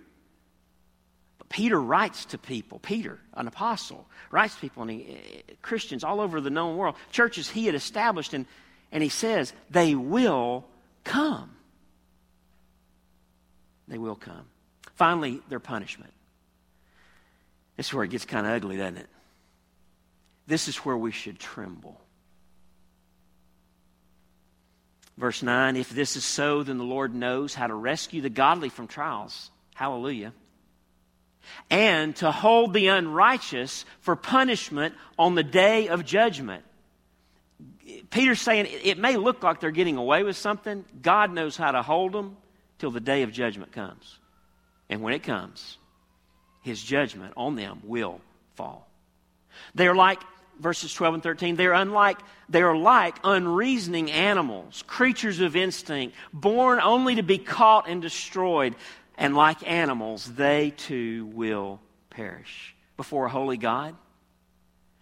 Peter 1.49 1.79
writes 1.79 2.25
to 2.25 2.37
people. 2.37 2.79
Peter, 2.79 3.19
an 3.33 3.47
apostle, 3.47 4.05
writes 4.31 4.55
to 4.55 4.61
people, 4.61 4.83
and 4.83 4.91
he, 4.91 5.43
eh, 5.47 5.53
Christians 5.61 6.03
all 6.03 6.19
over 6.19 6.41
the 6.41 6.49
known 6.49 6.77
world, 6.77 6.95
churches 7.11 7.49
he 7.49 7.65
had 7.65 7.75
established, 7.75 8.33
and, 8.33 8.45
and 8.91 9.01
he 9.01 9.09
says, 9.09 9.53
they 9.69 9.95
will 9.95 10.65
come. 11.03 11.51
They 13.87 13.97
will 13.97 14.15
come. 14.15 14.45
Finally, 14.95 15.39
their 15.47 15.59
punishment. 15.59 16.11
This 17.77 17.87
is 17.87 17.93
where 17.93 18.03
it 18.03 18.09
gets 18.09 18.25
kind 18.25 18.45
of 18.45 18.53
ugly, 18.53 18.75
doesn't 18.75 18.97
it? 18.97 19.09
This 20.47 20.67
is 20.67 20.77
where 20.77 20.97
we 20.97 21.11
should 21.11 21.39
tremble. 21.39 22.01
Verse 25.17 25.41
9 25.41 25.77
If 25.77 25.89
this 25.89 26.15
is 26.17 26.25
so, 26.25 26.63
then 26.63 26.77
the 26.77 26.83
Lord 26.83 27.13
knows 27.13 27.53
how 27.53 27.67
to 27.67 27.73
rescue 27.73 28.21
the 28.21 28.29
godly 28.29 28.69
from 28.69 28.87
trials. 28.87 29.51
Hallelujah 29.75 30.33
and 31.69 32.15
to 32.17 32.31
hold 32.31 32.73
the 32.73 32.87
unrighteous 32.87 33.85
for 34.01 34.15
punishment 34.15 34.95
on 35.17 35.35
the 35.35 35.43
day 35.43 35.87
of 35.87 36.05
judgment. 36.05 36.63
Peter's 38.09 38.41
saying 38.41 38.67
it 38.69 38.97
may 38.97 39.17
look 39.17 39.43
like 39.43 39.59
they're 39.59 39.71
getting 39.71 39.97
away 39.97 40.23
with 40.23 40.35
something. 40.35 40.85
God 41.01 41.31
knows 41.31 41.57
how 41.57 41.71
to 41.71 41.81
hold 41.81 42.13
them 42.13 42.37
till 42.79 42.91
the 42.91 42.99
day 42.99 43.23
of 43.23 43.31
judgment 43.31 43.71
comes. 43.71 44.19
And 44.89 45.01
when 45.01 45.13
it 45.13 45.23
comes, 45.23 45.77
his 46.63 46.81
judgment 46.81 47.33
on 47.37 47.55
them 47.55 47.81
will 47.83 48.21
fall. 48.55 48.87
They 49.75 49.87
are 49.87 49.95
like 49.95 50.21
verses 50.59 50.93
12 50.93 51.13
and 51.15 51.23
13 51.23 51.55
they 51.55 51.67
are 51.67 51.73
unlike 51.73 52.17
they 52.49 52.63
are 52.63 52.75
like 52.75 53.19
unreasoning 53.23 54.09
animals 54.09 54.83
creatures 54.87 55.39
of 55.39 55.55
instinct 55.55 56.15
born 56.33 56.79
only 56.79 57.15
to 57.15 57.21
be 57.21 57.37
caught 57.37 57.87
and 57.87 58.01
destroyed 58.01 58.73
and 59.17 59.35
like 59.35 59.67
animals, 59.67 60.25
they 60.25 60.71
too 60.71 61.25
will 61.33 61.81
perish 62.09 62.75
before 62.95 63.25
a 63.25 63.29
holy 63.29 63.57
God. 63.57 63.95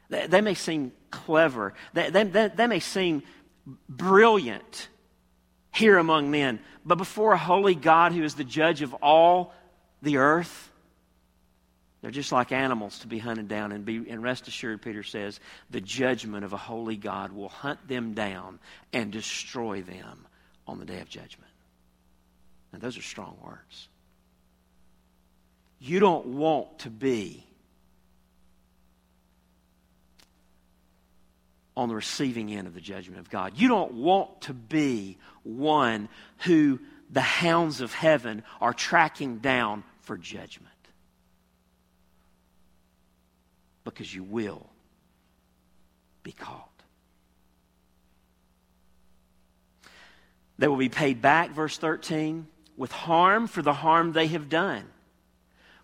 They, 0.10 0.28
they 0.28 0.41
may 0.41 0.54
seem 0.54 0.91
clever, 1.12 1.73
they, 1.93 2.10
they, 2.10 2.23
they 2.23 2.67
may 2.67 2.80
seem 2.80 3.23
brilliant 3.89 4.89
here 5.73 5.97
among 5.97 6.32
men, 6.32 6.60
but 6.86 6.97
before 6.97 7.34
a 7.34 7.38
holy 7.38 7.75
God 7.75 8.13
who 8.13 8.23
is 8.23 8.36
the 8.36 8.43
judge 8.43 8.82
of 8.82 8.93
all 8.95 9.54
the 10.01 10.17
earth, 10.17 10.71
they're 12.01 12.12
just 12.12 12.32
like 12.32 12.51
animals 12.51 12.99
to 12.99 13.08
be 13.08 13.17
hunted 13.17 13.47
down. 13.47 13.71
And, 13.71 13.84
be, 13.84 14.06
and 14.08 14.21
rest 14.21 14.47
assured, 14.47 14.84
Peter 14.84 15.01
says, 15.01 15.39
the 15.71 15.82
judgment 15.82 16.45
of 16.45 16.54
a 16.54 16.58
holy 16.58 16.97
God 16.97 17.32
will 17.32 17.49
hunt 17.49 17.88
them 17.88 18.13
down 18.13 18.60
and 18.93 19.12
destroy 19.12 19.82
them 19.82 20.28
on 20.67 20.78
the 20.78 20.86
day 20.86 20.99
of 20.99 21.10
judgment. 21.10 21.51
And 22.71 22.82
those 22.82 22.95
are 22.95 23.01
strong 23.01 23.38
words. 23.43 23.89
You 25.79 25.99
don't 25.99 26.25
want 26.27 26.79
to 26.79 26.89
be 26.89 27.45
on 31.77 31.89
the 31.89 31.95
receiving 31.95 32.53
end 32.53 32.67
of 32.67 32.73
the 32.73 32.81
judgment 32.81 33.19
of 33.19 33.29
God. 33.29 33.53
You 33.55 33.67
don't 33.67 33.93
want 33.93 34.41
to 34.41 34.53
be 34.53 35.17
one 35.43 36.07
who 36.39 36.79
the 37.11 37.21
hounds 37.21 37.81
of 37.81 37.93
heaven 37.93 38.43
are 38.61 38.73
tracking 38.73 39.39
down 39.39 39.83
for 40.01 40.17
judgment. 40.17 40.71
Because 43.83 44.13
you 44.13 44.23
will 44.23 44.67
be 46.23 46.31
caught. 46.31 46.69
They 50.57 50.67
will 50.67 50.77
be 50.77 50.89
paid 50.89 51.21
back, 51.21 51.51
verse 51.51 51.77
13, 51.77 52.47
with 52.77 52.91
harm 52.91 53.47
for 53.47 53.61
the 53.61 53.73
harm 53.73 54.13
they 54.13 54.27
have 54.27 54.47
done 54.47 54.85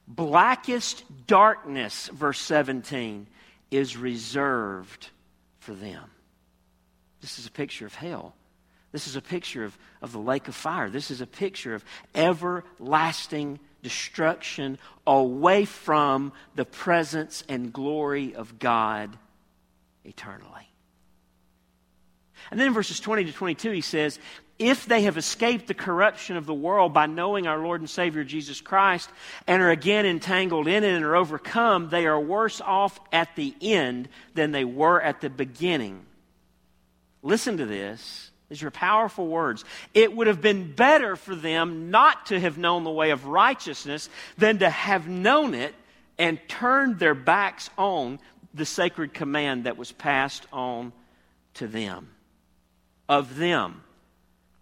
blackest 0.07 1.03
darkness, 1.27 2.09
verse 2.09 2.39
17, 2.39 3.27
is 3.69 3.97
reserved 3.97 5.09
for 5.59 5.73
them. 5.73 6.03
This 7.21 7.39
is 7.39 7.45
a 7.45 7.51
picture 7.51 7.85
of 7.85 7.95
hell. 7.95 8.35
This 8.91 9.07
is 9.07 9.15
a 9.15 9.21
picture 9.21 9.63
of, 9.63 9.77
of 10.01 10.11
the 10.11 10.19
lake 10.19 10.47
of 10.47 10.55
fire. 10.55 10.89
This 10.89 11.11
is 11.11 11.21
a 11.21 11.27
picture 11.27 11.73
of 11.73 11.85
everlasting 12.13 13.59
destruction 13.81 14.77
away 15.07 15.65
from 15.65 16.33
the 16.55 16.65
presence 16.65 17.43
and 17.47 17.71
glory 17.71 18.35
of 18.35 18.59
God 18.59 19.17
eternally. 20.03 20.67
And 22.49 22.59
then 22.59 22.67
in 22.67 22.73
verses 22.73 22.99
20 22.99 23.25
to 23.25 23.31
22, 23.31 23.71
he 23.71 23.81
says, 23.81 24.19
if 24.61 24.85
they 24.85 25.01
have 25.03 25.17
escaped 25.17 25.65
the 25.65 25.73
corruption 25.73 26.37
of 26.37 26.45
the 26.45 26.53
world 26.53 26.93
by 26.93 27.07
knowing 27.07 27.47
our 27.47 27.57
Lord 27.57 27.81
and 27.81 27.89
Savior 27.89 28.23
Jesus 28.23 28.61
Christ 28.61 29.09
and 29.47 29.61
are 29.61 29.71
again 29.71 30.05
entangled 30.05 30.67
in 30.67 30.83
it 30.83 30.93
and 30.93 31.03
are 31.03 31.15
overcome, 31.15 31.89
they 31.89 32.05
are 32.05 32.19
worse 32.19 32.61
off 32.61 32.99
at 33.11 33.35
the 33.35 33.55
end 33.59 34.07
than 34.35 34.51
they 34.51 34.63
were 34.63 35.01
at 35.01 35.19
the 35.19 35.31
beginning. 35.31 36.05
Listen 37.23 37.57
to 37.57 37.65
this. 37.65 38.29
These 38.49 38.61
are 38.63 38.71
powerful 38.71 39.27
words. 39.27 39.65
It 39.93 40.15
would 40.15 40.27
have 40.27 40.41
been 40.41 40.73
better 40.73 41.15
for 41.15 41.33
them 41.35 41.89
not 41.89 42.27
to 42.27 42.39
have 42.39 42.57
known 42.57 42.83
the 42.83 42.91
way 42.91 43.09
of 43.09 43.25
righteousness 43.25 44.09
than 44.37 44.59
to 44.59 44.69
have 44.69 45.07
known 45.07 45.55
it 45.55 45.73
and 46.19 46.37
turned 46.47 46.99
their 46.99 47.15
backs 47.15 47.69
on 47.77 48.19
the 48.53 48.65
sacred 48.65 49.13
command 49.13 49.63
that 49.63 49.77
was 49.77 49.91
passed 49.91 50.45
on 50.53 50.93
to 51.55 51.67
them. 51.67 52.09
Of 53.09 53.37
them 53.37 53.81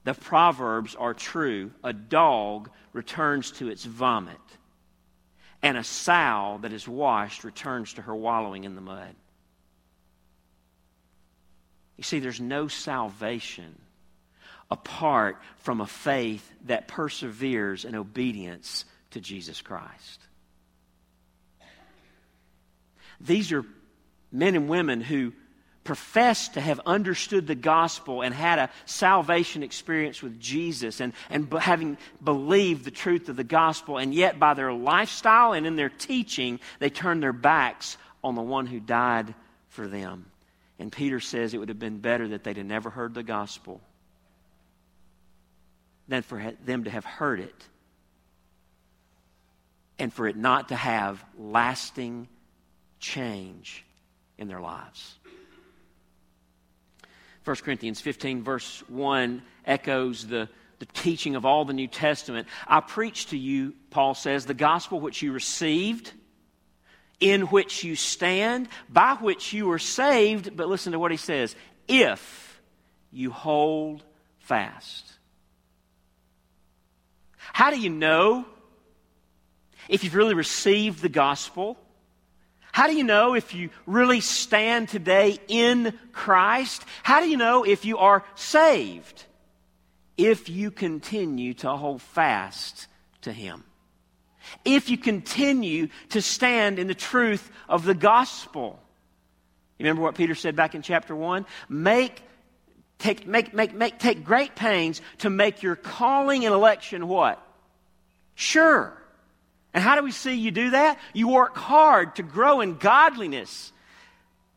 the 0.04 0.14
Proverbs 0.14 0.96
are 0.96 1.14
true. 1.14 1.72
A 1.84 1.94
dog 1.94 2.70
returns 2.94 3.52
to 3.52 3.70
its 3.70 3.86
vomit, 3.86 4.38
and 5.62 5.78
a 5.78 5.84
sow 5.84 6.60
that 6.62 6.74
is 6.74 6.88
washed 6.88 7.44
returns 7.44 7.94
to 7.94 8.02
her 8.02 8.16
wallowing 8.16 8.64
in 8.64 8.76
the 8.76 8.82
mud. 8.82 9.16
You 11.98 12.04
see, 12.04 12.20
there's 12.20 12.40
no 12.40 12.70
salvation 12.70 13.76
apart 14.72 15.38
from 15.58 15.82
a 15.82 15.88
faith 15.88 16.50
that 16.66 16.88
perseveres 16.88 17.86
in 17.86 17.96
obedience 17.96 18.86
to 19.12 19.20
Jesus 19.20 19.62
Christ. 19.62 20.22
These 23.20 23.52
are 23.52 23.66
men 24.32 24.56
and 24.56 24.70
women 24.70 25.02
who 25.02 25.34
professed 25.90 26.54
to 26.54 26.62
have 26.62 26.80
understood 26.86 27.48
the 27.48 27.56
gospel 27.56 28.22
and 28.22 28.32
had 28.32 28.60
a 28.60 28.70
salvation 28.86 29.64
experience 29.64 30.22
with 30.22 30.40
Jesus 30.40 31.00
and, 31.02 31.14
and 31.32 31.52
having 31.54 31.98
believed 32.24 32.86
the 32.86 32.92
truth 32.92 33.28
of 33.28 33.36
the 33.36 33.44
gospel, 33.44 33.98
and 33.98 34.14
yet 34.14 34.38
by 34.38 34.54
their 34.54 34.72
lifestyle 34.72 35.54
and 35.54 35.66
in 35.66 35.76
their 35.76 35.90
teaching, 35.90 36.60
they 36.78 36.92
turned 36.92 37.24
their 37.24 37.34
backs 37.34 37.98
on 38.24 38.36
the 38.36 38.42
one 38.44 38.68
who 38.68 38.80
died 38.80 39.34
for 39.70 39.88
them. 39.88 40.28
And 40.78 40.92
Peter 40.92 41.20
says 41.20 41.56
it 41.56 41.58
would 41.58 41.70
have 41.70 41.80
been 41.80 41.98
better 41.98 42.28
that 42.28 42.44
they'd 42.44 42.58
have 42.58 42.68
never 42.68 42.92
heard 42.92 43.16
the 43.16 43.24
gospel 43.24 43.82
than 46.08 46.22
for 46.22 46.54
them 46.66 46.84
to 46.84 46.92
have 46.92 47.06
heard 47.06 47.40
it 47.40 47.68
and 49.98 50.14
for 50.14 50.28
it 50.28 50.38
not 50.38 50.70
to 50.70 50.76
have 50.76 51.26
lasting 51.36 52.28
change 53.00 53.84
in 54.38 54.48
their 54.48 54.62
lives. 54.62 55.19
1 57.46 57.56
Corinthians 57.58 58.02
15, 58.02 58.44
verse 58.44 58.84
1, 58.88 59.42
echoes 59.66 60.28
the, 60.28 60.50
the 60.80 60.86
teaching 60.86 61.36
of 61.36 61.46
all 61.46 61.66
the 61.66 61.74
New 61.74 61.88
Testament. 61.88 62.48
I 62.68 62.82
preach 62.82 63.28
to 63.28 63.38
you, 63.38 63.74
Paul 63.90 64.14
says, 64.14 64.46
the 64.46 64.54
gospel 64.54 65.00
which 65.00 65.22
you 65.22 65.32
received, 65.32 66.12
in 67.20 67.44
which 67.44 67.84
you 67.84 67.96
stand, 67.96 68.68
by 68.90 69.14
which 69.14 69.54
you 69.54 69.72
are 69.72 69.80
saved. 69.80 70.56
But 70.56 70.70
listen 70.70 70.94
to 70.94 71.00
what 71.00 71.12
he 71.12 71.18
says 71.18 71.56
if 71.88 72.62
you 73.12 73.32
hold 73.32 74.04
fast. 74.40 75.06
How 77.38 77.72
do 77.72 77.80
you 77.80 77.90
know 77.90 78.46
if 79.88 80.04
you've 80.04 80.16
really 80.16 80.36
received 80.36 81.02
the 81.02 81.10
gospel? 81.10 81.78
How 82.80 82.88
do 82.88 82.96
you 82.96 83.04
know 83.04 83.36
if 83.36 83.54
you 83.54 83.72
really 83.86 84.22
stand 84.22 84.88
today 84.88 85.38
in 85.50 86.00
Christ? 86.14 86.86
How 87.04 87.20
do 87.20 87.28
you 87.28 87.36
know 87.36 87.66
if 87.66 87.84
you 87.84 87.98
are 87.98 88.24
saved? 88.36 89.26
If 90.16 90.48
you 90.48 90.72
continue 90.72 91.56
to 91.56 91.72
hold 91.72 92.02
fast 92.02 92.88
to 93.24 93.34
Him. 93.34 93.66
If 94.64 94.90
you 94.90 94.98
continue 94.98 95.90
to 96.12 96.22
stand 96.22 96.80
in 96.80 96.88
the 96.88 96.96
truth 96.96 97.52
of 97.68 97.84
the 97.84 97.94
gospel. 97.94 98.80
You 99.78 99.84
remember 99.84 100.04
what 100.04 100.16
Peter 100.16 100.34
said 100.34 100.56
back 100.56 100.74
in 100.74 100.82
chapter 100.82 101.14
1? 101.14 101.46
Make, 101.68 102.24
take, 102.98 103.28
make, 103.28 103.54
make, 103.54 103.74
make, 103.74 104.00
take 104.00 104.24
great 104.24 104.56
pains 104.56 105.02
to 105.18 105.30
make 105.30 105.64
your 105.64 105.76
calling 105.76 106.46
and 106.46 106.54
election 106.54 107.10
what? 107.10 107.46
Sure. 108.36 108.96
And 109.74 109.84
how 109.84 109.96
do 109.96 110.04
we 110.04 110.12
see 110.12 110.34
you 110.34 110.52
do 110.52 110.72
that? 110.72 111.00
You 111.14 111.28
work 111.28 111.56
hard 111.56 112.16
to 112.16 112.24
grow 112.24 112.62
in 112.62 112.78
godliness 112.78 113.72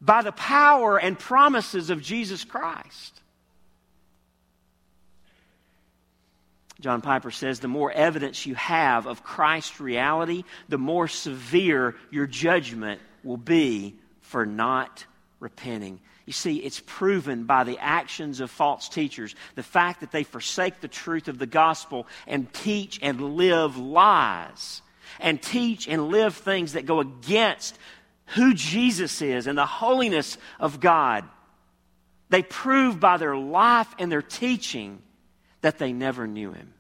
by 0.00 0.22
the 0.22 0.32
power 0.32 0.98
and 0.98 1.18
promises 1.18 1.90
of 1.90 2.02
Jesus 2.02 2.44
Christ. 2.44 3.20
John 6.80 7.00
Piper 7.00 7.30
says 7.30 7.60
the 7.60 7.68
more 7.68 7.92
evidence 7.92 8.44
you 8.44 8.56
have 8.56 9.06
of 9.06 9.22
Christ's 9.22 9.80
reality, 9.80 10.42
the 10.68 10.78
more 10.78 11.06
severe 11.06 11.94
your 12.10 12.26
judgment 12.26 13.00
will 13.22 13.36
be 13.36 13.94
for 14.20 14.44
not 14.44 15.06
repenting. 15.38 16.00
You 16.26 16.32
see, 16.32 16.56
it's 16.56 16.82
proven 16.84 17.44
by 17.44 17.62
the 17.62 17.78
actions 17.78 18.40
of 18.40 18.50
false 18.50 18.88
teachers, 18.88 19.36
the 19.54 19.62
fact 19.62 20.00
that 20.00 20.10
they 20.10 20.24
forsake 20.24 20.80
the 20.80 20.88
truth 20.88 21.28
of 21.28 21.38
the 21.38 21.46
gospel 21.46 22.08
and 22.26 22.52
teach 22.52 22.98
and 23.02 23.36
live 23.36 23.76
lies 23.76 24.82
and 25.20 25.40
teach 25.40 25.88
and 25.88 26.08
live 26.08 26.34
things 26.34 26.74
that 26.74 26.86
go 26.86 27.00
against 27.00 27.78
who 28.26 28.54
Jesus 28.54 29.20
is 29.22 29.46
and 29.46 29.56
the 29.56 29.66
holiness 29.66 30.38
of 30.58 30.80
God. 30.80 31.24
They 32.30 32.42
prove 32.42 32.98
by 32.98 33.18
their 33.18 33.36
life 33.36 33.88
and 33.98 34.10
their 34.10 34.22
teaching 34.22 35.02
that 35.60 35.78
they 35.78 35.92
never 35.92 36.26
knew 36.26 36.52
him. 36.52 36.72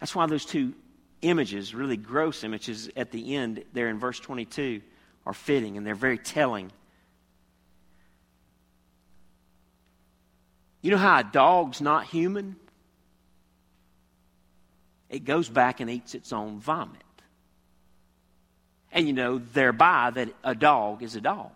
That's 0.00 0.14
why 0.14 0.26
those 0.26 0.44
two 0.44 0.74
images, 1.20 1.74
really 1.74 1.96
gross 1.96 2.44
images 2.44 2.90
at 2.96 3.10
the 3.10 3.36
end 3.36 3.64
there 3.72 3.88
in 3.88 3.98
verse 3.98 4.18
22, 4.18 4.80
are 5.24 5.34
fitting 5.34 5.76
and 5.76 5.86
they're 5.86 5.94
very 5.94 6.18
telling. 6.18 6.72
You 10.80 10.90
know 10.90 10.96
how 10.96 11.20
a 11.20 11.24
dog's 11.24 11.80
not 11.80 12.06
human? 12.06 12.56
It 15.12 15.26
goes 15.26 15.48
back 15.48 15.80
and 15.80 15.90
eats 15.90 16.14
its 16.14 16.32
own 16.32 16.58
vomit. 16.58 17.02
And 18.90 19.06
you 19.06 19.12
know 19.12 19.38
thereby 19.38 20.10
that 20.10 20.30
a 20.42 20.54
dog 20.54 21.02
is 21.02 21.14
a 21.14 21.20
dog. 21.20 21.50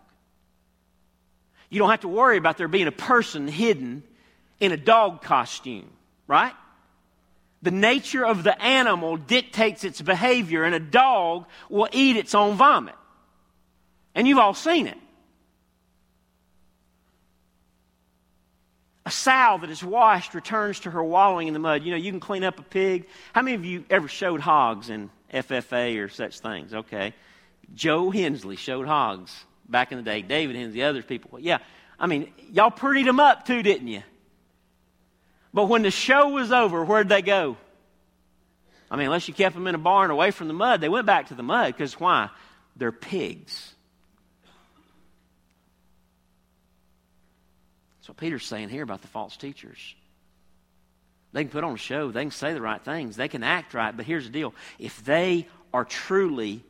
You 1.69 1.79
don't 1.79 1.89
have 1.89 2.01
to 2.01 2.07
worry 2.07 2.37
about 2.37 2.57
there 2.57 2.67
being 2.67 2.87
a 2.87 2.91
person 2.91 3.47
hidden 3.47 4.03
in 4.59 4.71
a 4.71 4.77
dog 4.77 5.23
costume, 5.23 5.89
right? 6.27 6.53
The 7.63 7.71
nature 7.71 8.25
of 8.25 8.43
the 8.43 8.59
animal 8.61 9.17
dictates 9.17 9.83
its 9.83 10.01
behavior, 10.01 10.63
and 10.63 10.75
a 10.75 10.79
dog 10.79 11.45
will 11.67 11.89
eat 11.91 12.15
its 12.15 12.35
own 12.35 12.55
vomit. 12.55 12.95
And 14.13 14.27
you've 14.27 14.37
all 14.37 14.53
seen 14.53 14.87
it. 14.87 14.97
A 19.07 19.09
sow 19.09 19.57
that 19.61 19.69
is 19.69 19.81
washed 19.81 20.33
returns 20.33 20.81
to 20.81 20.91
her 20.91 21.01
wallowing 21.01 21.47
in 21.47 21.53
the 21.53 21.61
mud. 21.61 21.81
You 21.81 21.91
know, 21.91 21.97
you 21.97 22.11
can 22.11 22.19
clean 22.19 22.43
up 22.43 22.59
a 22.59 22.61
pig. 22.61 23.07
How 23.31 23.41
many 23.41 23.55
of 23.55 23.63
you 23.63 23.85
ever 23.89 24.09
showed 24.09 24.41
hogs 24.41 24.89
in 24.89 25.09
FFA 25.33 26.03
or 26.03 26.09
such 26.09 26.41
things? 26.41 26.73
Okay. 26.73 27.13
Joe 27.73 28.09
Hensley 28.09 28.57
showed 28.57 28.85
hogs 28.85 29.33
back 29.69 29.93
in 29.93 29.97
the 29.97 30.03
day. 30.03 30.23
David 30.23 30.57
Hensley, 30.57 30.83
others 30.83 31.05
people. 31.05 31.39
Yeah, 31.39 31.59
I 31.97 32.07
mean, 32.07 32.33
y'all 32.51 32.69
prettied 32.69 33.05
them 33.05 33.21
up 33.21 33.45
too, 33.45 33.63
didn't 33.63 33.87
you? 33.87 34.03
But 35.53 35.67
when 35.67 35.83
the 35.83 35.91
show 35.91 36.27
was 36.27 36.51
over, 36.51 36.83
where'd 36.83 37.07
they 37.07 37.21
go? 37.21 37.55
I 38.91 38.97
mean, 38.97 39.05
unless 39.05 39.29
you 39.29 39.33
kept 39.33 39.55
them 39.55 39.67
in 39.67 39.75
a 39.75 39.77
barn 39.77 40.11
away 40.11 40.31
from 40.31 40.49
the 40.49 40.53
mud, 40.53 40.81
they 40.81 40.89
went 40.89 41.05
back 41.05 41.27
to 41.27 41.33
the 41.33 41.43
mud 41.43 41.67
because 41.67 41.97
why? 41.97 42.29
They're 42.75 42.91
pigs. 42.91 43.73
That's 48.07 48.15
what 48.15 48.21
Peter's 48.21 48.45
saying 48.45 48.69
here 48.69 48.83
about 48.83 49.01
the 49.01 49.09
false 49.09 49.35
teachers. 49.35 49.93
They 51.33 51.43
can 51.43 51.51
put 51.51 51.65
on 51.65 51.73
a 51.73 51.77
show, 51.77 52.09
they 52.09 52.21
can 52.21 52.31
say 52.31 52.53
the 52.53 52.61
right 52.61 52.81
things, 52.81 53.17
they 53.17 53.27
can 53.27 53.43
act 53.43 53.73
right, 53.73 53.95
but 53.95 54.05
here's 54.05 54.23
the 54.23 54.29
deal. 54.29 54.55
If 54.79 55.03
they 55.03 55.45
are 55.73 55.83
truly 55.83 56.63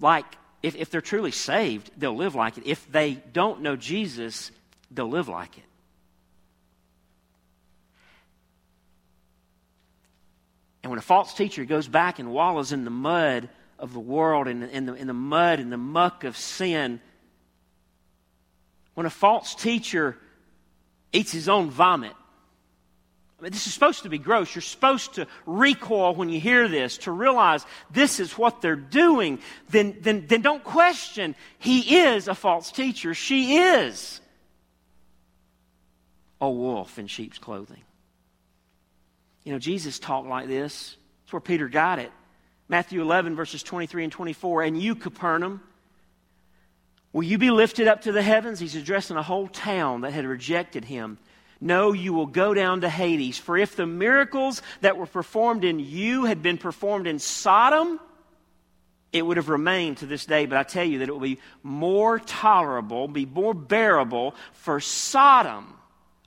like, 0.00 0.24
if, 0.62 0.76
if 0.76 0.88
they're 0.88 1.02
truly 1.02 1.30
saved, 1.30 1.90
they'll 1.98 2.16
live 2.16 2.34
like 2.34 2.56
it. 2.56 2.66
If 2.66 2.90
they 2.90 3.18
don't 3.34 3.60
know 3.60 3.76
Jesus, 3.76 4.50
they'll 4.90 5.10
live 5.10 5.28
like 5.28 5.58
it. 5.58 5.64
And 10.82 10.90
when 10.90 10.98
a 10.98 11.02
false 11.02 11.34
teacher 11.34 11.66
goes 11.66 11.86
back 11.86 12.18
and 12.18 12.32
wallows 12.32 12.72
in 12.72 12.84
the 12.84 12.90
mud 12.90 13.50
of 13.78 13.92
the 13.92 14.00
world, 14.00 14.48
in, 14.48 14.62
in, 14.62 14.86
the, 14.86 14.94
in 14.94 15.06
the 15.06 15.12
mud 15.12 15.58
and 15.58 15.70
the 15.70 15.76
muck 15.76 16.24
of 16.24 16.34
sin, 16.34 16.98
when 18.94 19.06
a 19.06 19.10
false 19.10 19.54
teacher 19.54 20.16
eats 21.12 21.32
his 21.32 21.48
own 21.48 21.70
vomit, 21.70 22.12
I 23.42 23.46
mean, 23.46 23.52
this 23.52 23.66
is 23.66 23.74
supposed 23.74 24.04
to 24.04 24.08
be 24.08 24.18
gross. 24.18 24.54
You're 24.54 24.62
supposed 24.62 25.14
to 25.14 25.26
recoil 25.46 26.14
when 26.14 26.28
you 26.28 26.38
hear 26.38 26.68
this, 26.68 26.98
to 26.98 27.10
realize 27.10 27.66
this 27.90 28.20
is 28.20 28.38
what 28.38 28.62
they're 28.62 28.76
doing. 28.76 29.40
Then, 29.68 29.96
then, 30.00 30.26
then 30.28 30.42
don't 30.42 30.62
question. 30.62 31.34
He 31.58 31.98
is 31.98 32.28
a 32.28 32.36
false 32.36 32.70
teacher. 32.70 33.14
She 33.14 33.56
is 33.56 34.20
a 36.40 36.48
wolf 36.48 37.00
in 37.00 37.08
sheep's 37.08 37.38
clothing. 37.38 37.82
You 39.42 39.52
know, 39.52 39.58
Jesus 39.58 39.98
talked 39.98 40.28
like 40.28 40.46
this. 40.46 40.96
That's 41.24 41.32
where 41.32 41.40
Peter 41.40 41.68
got 41.68 41.98
it. 41.98 42.12
Matthew 42.68 43.02
11, 43.02 43.34
verses 43.34 43.64
23 43.64 44.04
and 44.04 44.12
24. 44.12 44.62
And 44.62 44.80
you, 44.80 44.94
Capernaum, 44.94 45.62
will 47.12 47.22
you 47.22 47.38
be 47.38 47.50
lifted 47.50 47.88
up 47.88 48.02
to 48.02 48.12
the 48.12 48.22
heavens? 48.22 48.60
He's 48.60 48.76
addressing 48.76 49.16
a 49.16 49.22
whole 49.22 49.48
town 49.48 50.02
that 50.02 50.12
had 50.12 50.26
rejected 50.26 50.84
him. 50.84 51.18
No, 51.60 51.92
you 51.92 52.12
will 52.12 52.26
go 52.26 52.54
down 52.54 52.80
to 52.80 52.88
Hades. 52.88 53.38
For 53.38 53.56
if 53.56 53.76
the 53.76 53.86
miracles 53.86 54.62
that 54.80 54.96
were 54.96 55.06
performed 55.06 55.64
in 55.64 55.78
you 55.78 56.24
had 56.24 56.42
been 56.42 56.58
performed 56.58 57.06
in 57.06 57.20
Sodom, 57.20 58.00
it 59.12 59.22
would 59.22 59.36
have 59.36 59.48
remained 59.48 59.98
to 59.98 60.06
this 60.06 60.26
day. 60.26 60.46
But 60.46 60.58
I 60.58 60.64
tell 60.64 60.84
you 60.84 60.98
that 60.98 61.08
it 61.08 61.12
will 61.12 61.20
be 61.20 61.38
more 61.62 62.18
tolerable, 62.18 63.06
be 63.06 63.26
more 63.26 63.54
bearable 63.54 64.34
for 64.52 64.80
Sodom 64.80 65.74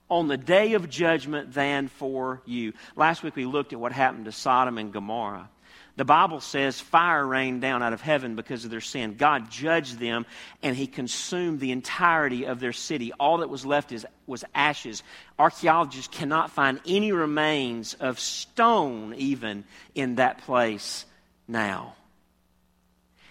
on 0.08 0.28
the 0.28 0.36
day 0.36 0.74
of 0.74 0.88
judgment 0.88 1.52
than 1.52 1.88
for 1.88 2.40
you. 2.46 2.72
Last 2.94 3.22
week 3.22 3.36
we 3.36 3.44
looked 3.44 3.72
at 3.72 3.80
what 3.80 3.92
happened 3.92 4.26
to 4.26 4.32
Sodom 4.32 4.78
and 4.78 4.92
Gomorrah. 4.92 5.50
The 5.96 6.04
Bible 6.04 6.40
says 6.40 6.78
fire 6.78 7.26
rained 7.26 7.62
down 7.62 7.82
out 7.82 7.94
of 7.94 8.02
heaven 8.02 8.36
because 8.36 8.64
of 8.64 8.70
their 8.70 8.82
sin. 8.82 9.14
God 9.16 9.50
judged 9.50 9.98
them 9.98 10.26
and 10.62 10.76
he 10.76 10.86
consumed 10.86 11.58
the 11.58 11.72
entirety 11.72 12.44
of 12.44 12.60
their 12.60 12.74
city. 12.74 13.12
All 13.18 13.38
that 13.38 13.48
was 13.48 13.64
left 13.64 13.92
is, 13.92 14.06
was 14.26 14.44
ashes. 14.54 15.02
Archaeologists 15.38 16.14
cannot 16.14 16.50
find 16.50 16.80
any 16.86 17.12
remains 17.12 17.94
of 17.94 18.20
stone 18.20 19.14
even 19.14 19.64
in 19.94 20.16
that 20.16 20.42
place 20.42 21.06
now. 21.48 21.94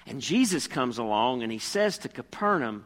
And 0.08 0.20
Jesus 0.20 0.68
comes 0.68 0.98
along 0.98 1.44
and 1.44 1.52
he 1.52 1.60
says 1.60 2.00
to 2.00 2.10
Capernaum, 2.10 2.86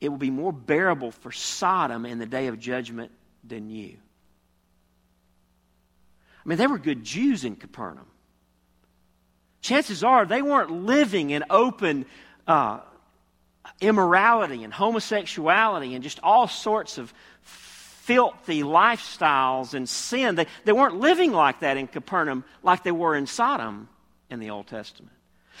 It 0.00 0.08
will 0.08 0.18
be 0.18 0.30
more 0.30 0.52
bearable 0.52 1.12
for 1.12 1.30
Sodom 1.30 2.04
in 2.04 2.18
the 2.18 2.26
day 2.26 2.48
of 2.48 2.58
judgment 2.58 3.12
than 3.44 3.70
you. 3.70 3.98
I 6.46 6.48
mean, 6.48 6.58
they 6.58 6.68
were 6.68 6.78
good 6.78 7.02
Jews 7.02 7.44
in 7.44 7.56
Capernaum. 7.56 8.06
Chances 9.62 10.04
are 10.04 10.24
they 10.24 10.42
weren't 10.42 10.70
living 10.70 11.30
in 11.30 11.42
open, 11.50 12.06
uh, 12.46 12.78
immorality 13.80 14.62
and 14.62 14.72
homosexuality 14.72 15.94
and 15.94 16.04
just 16.04 16.20
all 16.22 16.46
sorts 16.46 16.98
of 16.98 17.12
filthy 17.42 18.62
lifestyles 18.62 19.74
and 19.74 19.88
sin. 19.88 20.36
They, 20.36 20.46
they 20.64 20.72
weren't 20.72 21.00
living 21.00 21.32
like 21.32 21.60
that 21.60 21.76
in 21.76 21.88
Capernaum 21.88 22.44
like 22.62 22.84
they 22.84 22.92
were 22.92 23.16
in 23.16 23.26
Sodom 23.26 23.88
in 24.30 24.38
the 24.38 24.50
Old 24.50 24.68
Testament. 24.68 25.12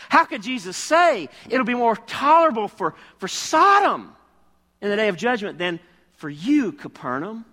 How 0.08 0.24
could 0.24 0.42
Jesus 0.42 0.76
say 0.76 1.28
it'll 1.50 1.66
be 1.66 1.74
more 1.74 1.96
tolerable 1.96 2.68
for, 2.68 2.94
for 3.18 3.26
Sodom 3.26 4.14
in 4.80 4.88
the 4.88 4.94
day 4.94 5.08
of 5.08 5.16
judgment 5.16 5.58
than 5.58 5.80
for 6.12 6.30
you, 6.30 6.70
Capernaum? 6.70 7.44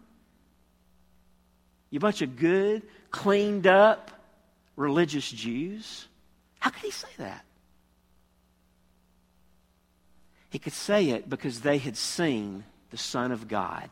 You 1.93 1.99
bunch 1.99 2.23
of 2.23 2.37
good, 2.37 2.81
cleaned 3.11 3.67
up, 3.67 4.09
religious 4.75 5.29
Jews. 5.29 6.07
How 6.57 6.71
could 6.71 6.81
he 6.81 6.89
say 6.89 7.09
that? 7.19 7.45
He 10.49 10.57
could 10.57 10.73
say 10.73 11.11
it 11.11 11.29
because 11.29 11.61
they 11.61 11.77
had 11.77 11.95
seen 11.95 12.63
the 12.89 12.97
Son 12.97 13.31
of 13.31 13.47
God 13.47 13.91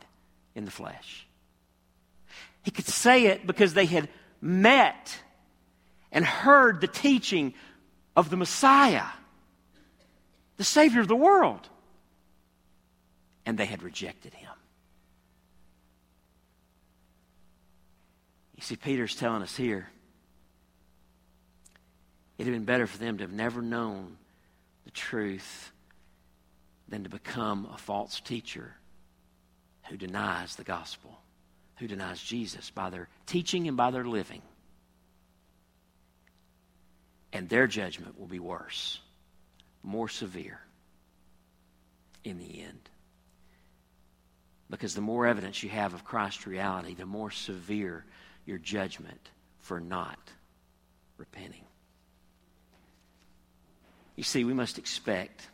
in 0.55 0.65
the 0.65 0.71
flesh. 0.71 1.27
He 2.63 2.71
could 2.71 2.87
say 2.87 3.27
it 3.27 3.45
because 3.45 3.75
they 3.75 3.85
had 3.85 4.09
met 4.41 5.19
and 6.11 6.25
heard 6.25 6.81
the 6.81 6.87
teaching 6.87 7.53
of 8.15 8.31
the 8.31 8.35
Messiah, 8.35 9.05
the 10.57 10.63
Savior 10.63 11.01
of 11.01 11.07
the 11.07 11.15
world, 11.15 11.69
and 13.45 13.59
they 13.59 13.65
had 13.65 13.83
rejected 13.83 14.33
him. 14.33 14.40
You 18.61 18.67
see, 18.67 18.75
Peter's 18.75 19.15
telling 19.15 19.41
us 19.41 19.57
here 19.57 19.89
it 22.37 22.43
had 22.43 22.53
been 22.53 22.63
better 22.63 22.85
for 22.85 22.99
them 22.99 23.17
to 23.17 23.23
have 23.23 23.31
never 23.31 23.59
known 23.59 24.17
the 24.85 24.91
truth 24.91 25.71
than 26.87 27.03
to 27.03 27.09
become 27.09 27.67
a 27.73 27.77
false 27.79 28.19
teacher 28.19 28.75
who 29.89 29.97
denies 29.97 30.57
the 30.57 30.63
gospel, 30.63 31.19
who 31.77 31.87
denies 31.87 32.21
Jesus 32.21 32.69
by 32.69 32.91
their 32.91 33.09
teaching 33.25 33.67
and 33.67 33.75
by 33.75 33.89
their 33.89 34.05
living. 34.05 34.43
And 37.33 37.49
their 37.49 37.65
judgment 37.65 38.19
will 38.19 38.27
be 38.27 38.39
worse, 38.39 38.99
more 39.81 40.07
severe 40.07 40.59
in 42.23 42.37
the 42.37 42.61
end. 42.61 42.89
Because 44.69 44.93
the 44.93 45.01
more 45.01 45.25
evidence 45.25 45.63
you 45.63 45.69
have 45.69 45.95
of 45.95 46.05
Christ's 46.05 46.45
reality, 46.45 46.93
the 46.93 47.07
more 47.07 47.31
severe 47.31 48.05
your 48.45 48.57
judgment 48.57 49.29
for 49.59 49.79
not 49.79 50.19
repenting. 51.17 51.63
You 54.15 54.23
see, 54.23 54.43
we 54.43 54.53
must 54.53 54.77
expect 54.77 55.47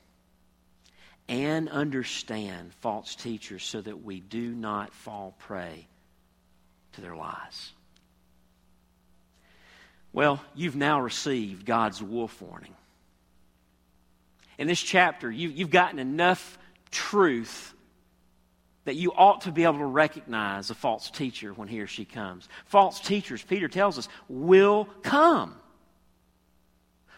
and 1.29 1.69
understand 1.69 2.73
false 2.81 3.15
teachers 3.15 3.63
so 3.63 3.81
that 3.81 4.03
we 4.03 4.19
do 4.19 4.49
not 4.53 4.93
fall 4.93 5.35
prey 5.39 5.87
to 6.93 7.01
their 7.01 7.15
lies. 7.15 7.71
Well, 10.13 10.41
you've 10.55 10.75
now 10.75 11.01
received 11.01 11.65
God's 11.65 12.01
wolf 12.01 12.41
warning. 12.41 12.73
In 14.57 14.67
this 14.67 14.81
chapter, 14.81 15.29
you, 15.29 15.49
you've 15.49 15.69
gotten 15.69 15.99
enough 15.99 16.57
truth 16.89 17.73
that 18.87 18.95
you 18.95 19.11
ought 19.11 19.41
to 19.41 19.51
be 19.51 19.65
able 19.65 19.79
to 19.79 19.85
recognize 19.85 20.69
a 20.69 20.73
false 20.73 21.11
teacher 21.11 21.51
when 21.51 21.67
he 21.67 21.81
or 21.81 21.87
she 21.87 22.05
comes. 22.05 22.47
False 22.67 23.01
teachers, 23.01 23.43
Peter 23.43 23.67
tells 23.67 23.97
us, 23.97 24.07
will 24.29 24.85
come. 25.03 25.57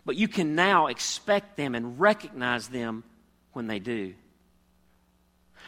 But 0.03 0.15
you 0.15 0.27
can 0.27 0.55
now 0.55 0.87
expect 0.87 1.57
them 1.57 1.75
and 1.75 1.99
recognize 1.99 2.69
them 2.69 3.03
when 3.53 3.67
they 3.67 3.77
do. 3.77 4.15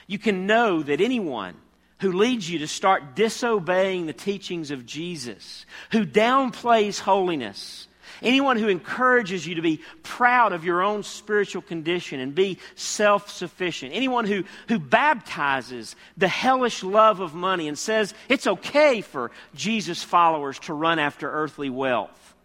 You 0.07 0.17
can 0.17 0.47
know 0.47 0.81
that 0.81 1.01
anyone 1.01 1.53
who 1.99 2.13
leads 2.13 2.49
you 2.49 2.57
to 2.59 2.67
start 2.67 3.15
disobeying 3.15 4.07
the 4.07 4.11
teachings 4.11 4.71
of 4.71 4.87
Jesus, 4.87 5.67
who 5.91 6.03
downplays 6.03 6.99
holiness, 6.99 7.87
anyone 8.21 8.57
who 8.57 8.67
encourages 8.67 9.45
you 9.45 9.55
to 9.55 9.61
be 9.61 9.81
proud 10.03 10.53
of 10.53 10.63
your 10.63 10.81
own 10.81 11.03
spiritual 11.03 11.61
condition 11.61 12.19
and 12.19 12.35
be 12.35 12.57
self 12.75 13.29
sufficient, 13.29 13.93
anyone 13.93 14.25
who, 14.25 14.43
who 14.67 14.79
baptizes 14.79 15.95
the 16.17 16.27
hellish 16.27 16.83
love 16.83 17.19
of 17.19 17.33
money 17.33 17.67
and 17.67 17.77
says 17.77 18.13
it's 18.29 18.47
okay 18.47 19.01
for 19.01 19.31
Jesus 19.55 20.03
followers 20.03 20.59
to 20.59 20.73
run 20.73 20.99
after 20.99 21.31
earthly 21.31 21.69
wealth. 21.69 22.35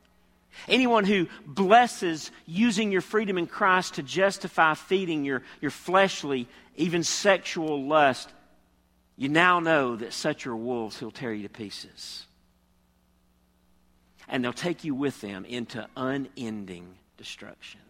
Anyone 0.68 1.04
who 1.04 1.28
blesses 1.46 2.30
using 2.46 2.90
your 2.90 3.00
freedom 3.00 3.38
in 3.38 3.46
Christ 3.46 3.94
to 3.94 4.02
justify 4.02 4.74
feeding 4.74 5.24
your, 5.24 5.42
your 5.60 5.70
fleshly, 5.70 6.48
even 6.76 7.02
sexual 7.02 7.86
lust, 7.86 8.30
you 9.16 9.28
now 9.28 9.60
know 9.60 9.96
that 9.96 10.12
such 10.12 10.46
are 10.46 10.56
wolves 10.56 10.98
who'll 10.98 11.10
tear 11.10 11.32
you 11.32 11.44
to 11.44 11.48
pieces. 11.48 12.25
And 14.28 14.44
they'll 14.44 14.52
take 14.52 14.84
you 14.84 14.94
with 14.94 15.20
them 15.20 15.44
into 15.44 15.86
unending 15.96 16.96
destruction. 17.16 17.80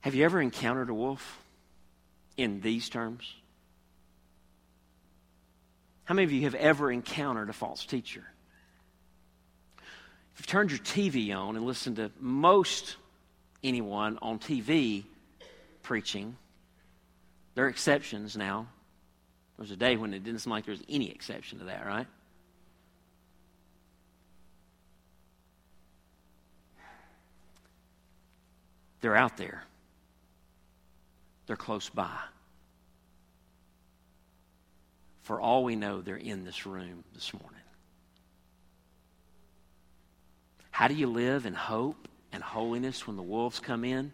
Have 0.00 0.14
you 0.14 0.24
ever 0.24 0.40
encountered 0.40 0.90
a 0.90 0.94
wolf 0.94 1.40
in 2.36 2.60
these 2.60 2.88
terms? 2.88 3.32
How 6.04 6.14
many 6.14 6.24
of 6.24 6.32
you 6.32 6.42
have 6.42 6.54
ever 6.54 6.92
encountered 6.92 7.48
a 7.48 7.54
false 7.54 7.86
teacher? 7.86 8.24
If 9.78 10.40
you've 10.40 10.46
turned 10.46 10.70
your 10.70 10.80
TV 10.80 11.34
on 11.34 11.56
and 11.56 11.64
listened 11.64 11.96
to 11.96 12.10
most 12.20 12.96
anyone 13.62 14.18
on 14.20 14.38
TV 14.38 15.04
preaching, 15.82 16.36
there 17.54 17.64
are 17.64 17.68
exceptions 17.68 18.36
now. 18.36 18.66
There 19.56 19.62
was 19.62 19.70
a 19.70 19.76
day 19.76 19.96
when 19.96 20.12
it 20.14 20.24
didn't 20.24 20.40
seem 20.40 20.50
like 20.52 20.64
there 20.64 20.72
was 20.72 20.82
any 20.88 21.10
exception 21.10 21.60
to 21.60 21.66
that, 21.66 21.86
right? 21.86 22.06
They're 29.00 29.16
out 29.16 29.36
there. 29.36 29.64
They're 31.46 31.56
close 31.56 31.88
by. 31.90 32.16
For 35.22 35.40
all 35.40 35.62
we 35.62 35.76
know, 35.76 36.00
they're 36.00 36.16
in 36.16 36.44
this 36.44 36.66
room 36.66 37.04
this 37.14 37.32
morning. 37.32 37.60
How 40.70 40.88
do 40.88 40.94
you 40.94 41.06
live 41.06 41.46
in 41.46 41.54
hope 41.54 42.08
and 42.32 42.42
holiness 42.42 43.06
when 43.06 43.16
the 43.16 43.22
wolves 43.22 43.60
come 43.60 43.84
in? 43.84 44.12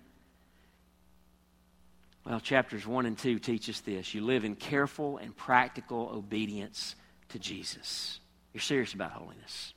Well, 2.31 2.39
chapters 2.39 2.87
1 2.87 3.07
and 3.07 3.19
2 3.19 3.41
teach 3.41 3.69
us 3.69 3.81
this. 3.81 4.15
You 4.15 4.21
live 4.21 4.45
in 4.45 4.55
careful 4.55 5.19
and 5.19 5.37
practical 5.37 6.13
obedience 6.15 6.95
to 7.31 7.41
Jesus. 7.41 8.21
You're 8.55 8.61
serious 8.61 8.95
about 8.95 9.11
holiness. 9.11 9.75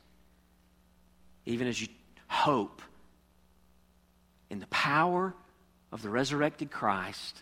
Even 1.47 1.65
as 1.65 1.81
you 1.81 1.87
hope 2.27 2.83
in 4.51 4.59
the 4.59 4.67
power 4.67 5.33
of 5.91 6.03
the 6.03 6.11
resurrected 6.11 6.69
Christ 6.69 7.41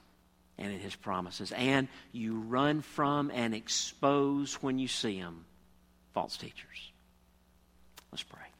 and 0.57 0.71
in 0.71 0.79
his 0.79 0.95
promises. 0.95 1.51
And 1.51 1.89
you 2.13 2.39
run 2.39 2.79
from 2.79 3.31
and 3.31 3.53
expose 3.53 4.53
when 4.63 4.79
you 4.79 4.87
see 4.87 5.19
them 5.19 5.43
false 6.13 6.37
teachers. 6.37 6.93
Let's 8.13 8.23
pray. 8.23 8.50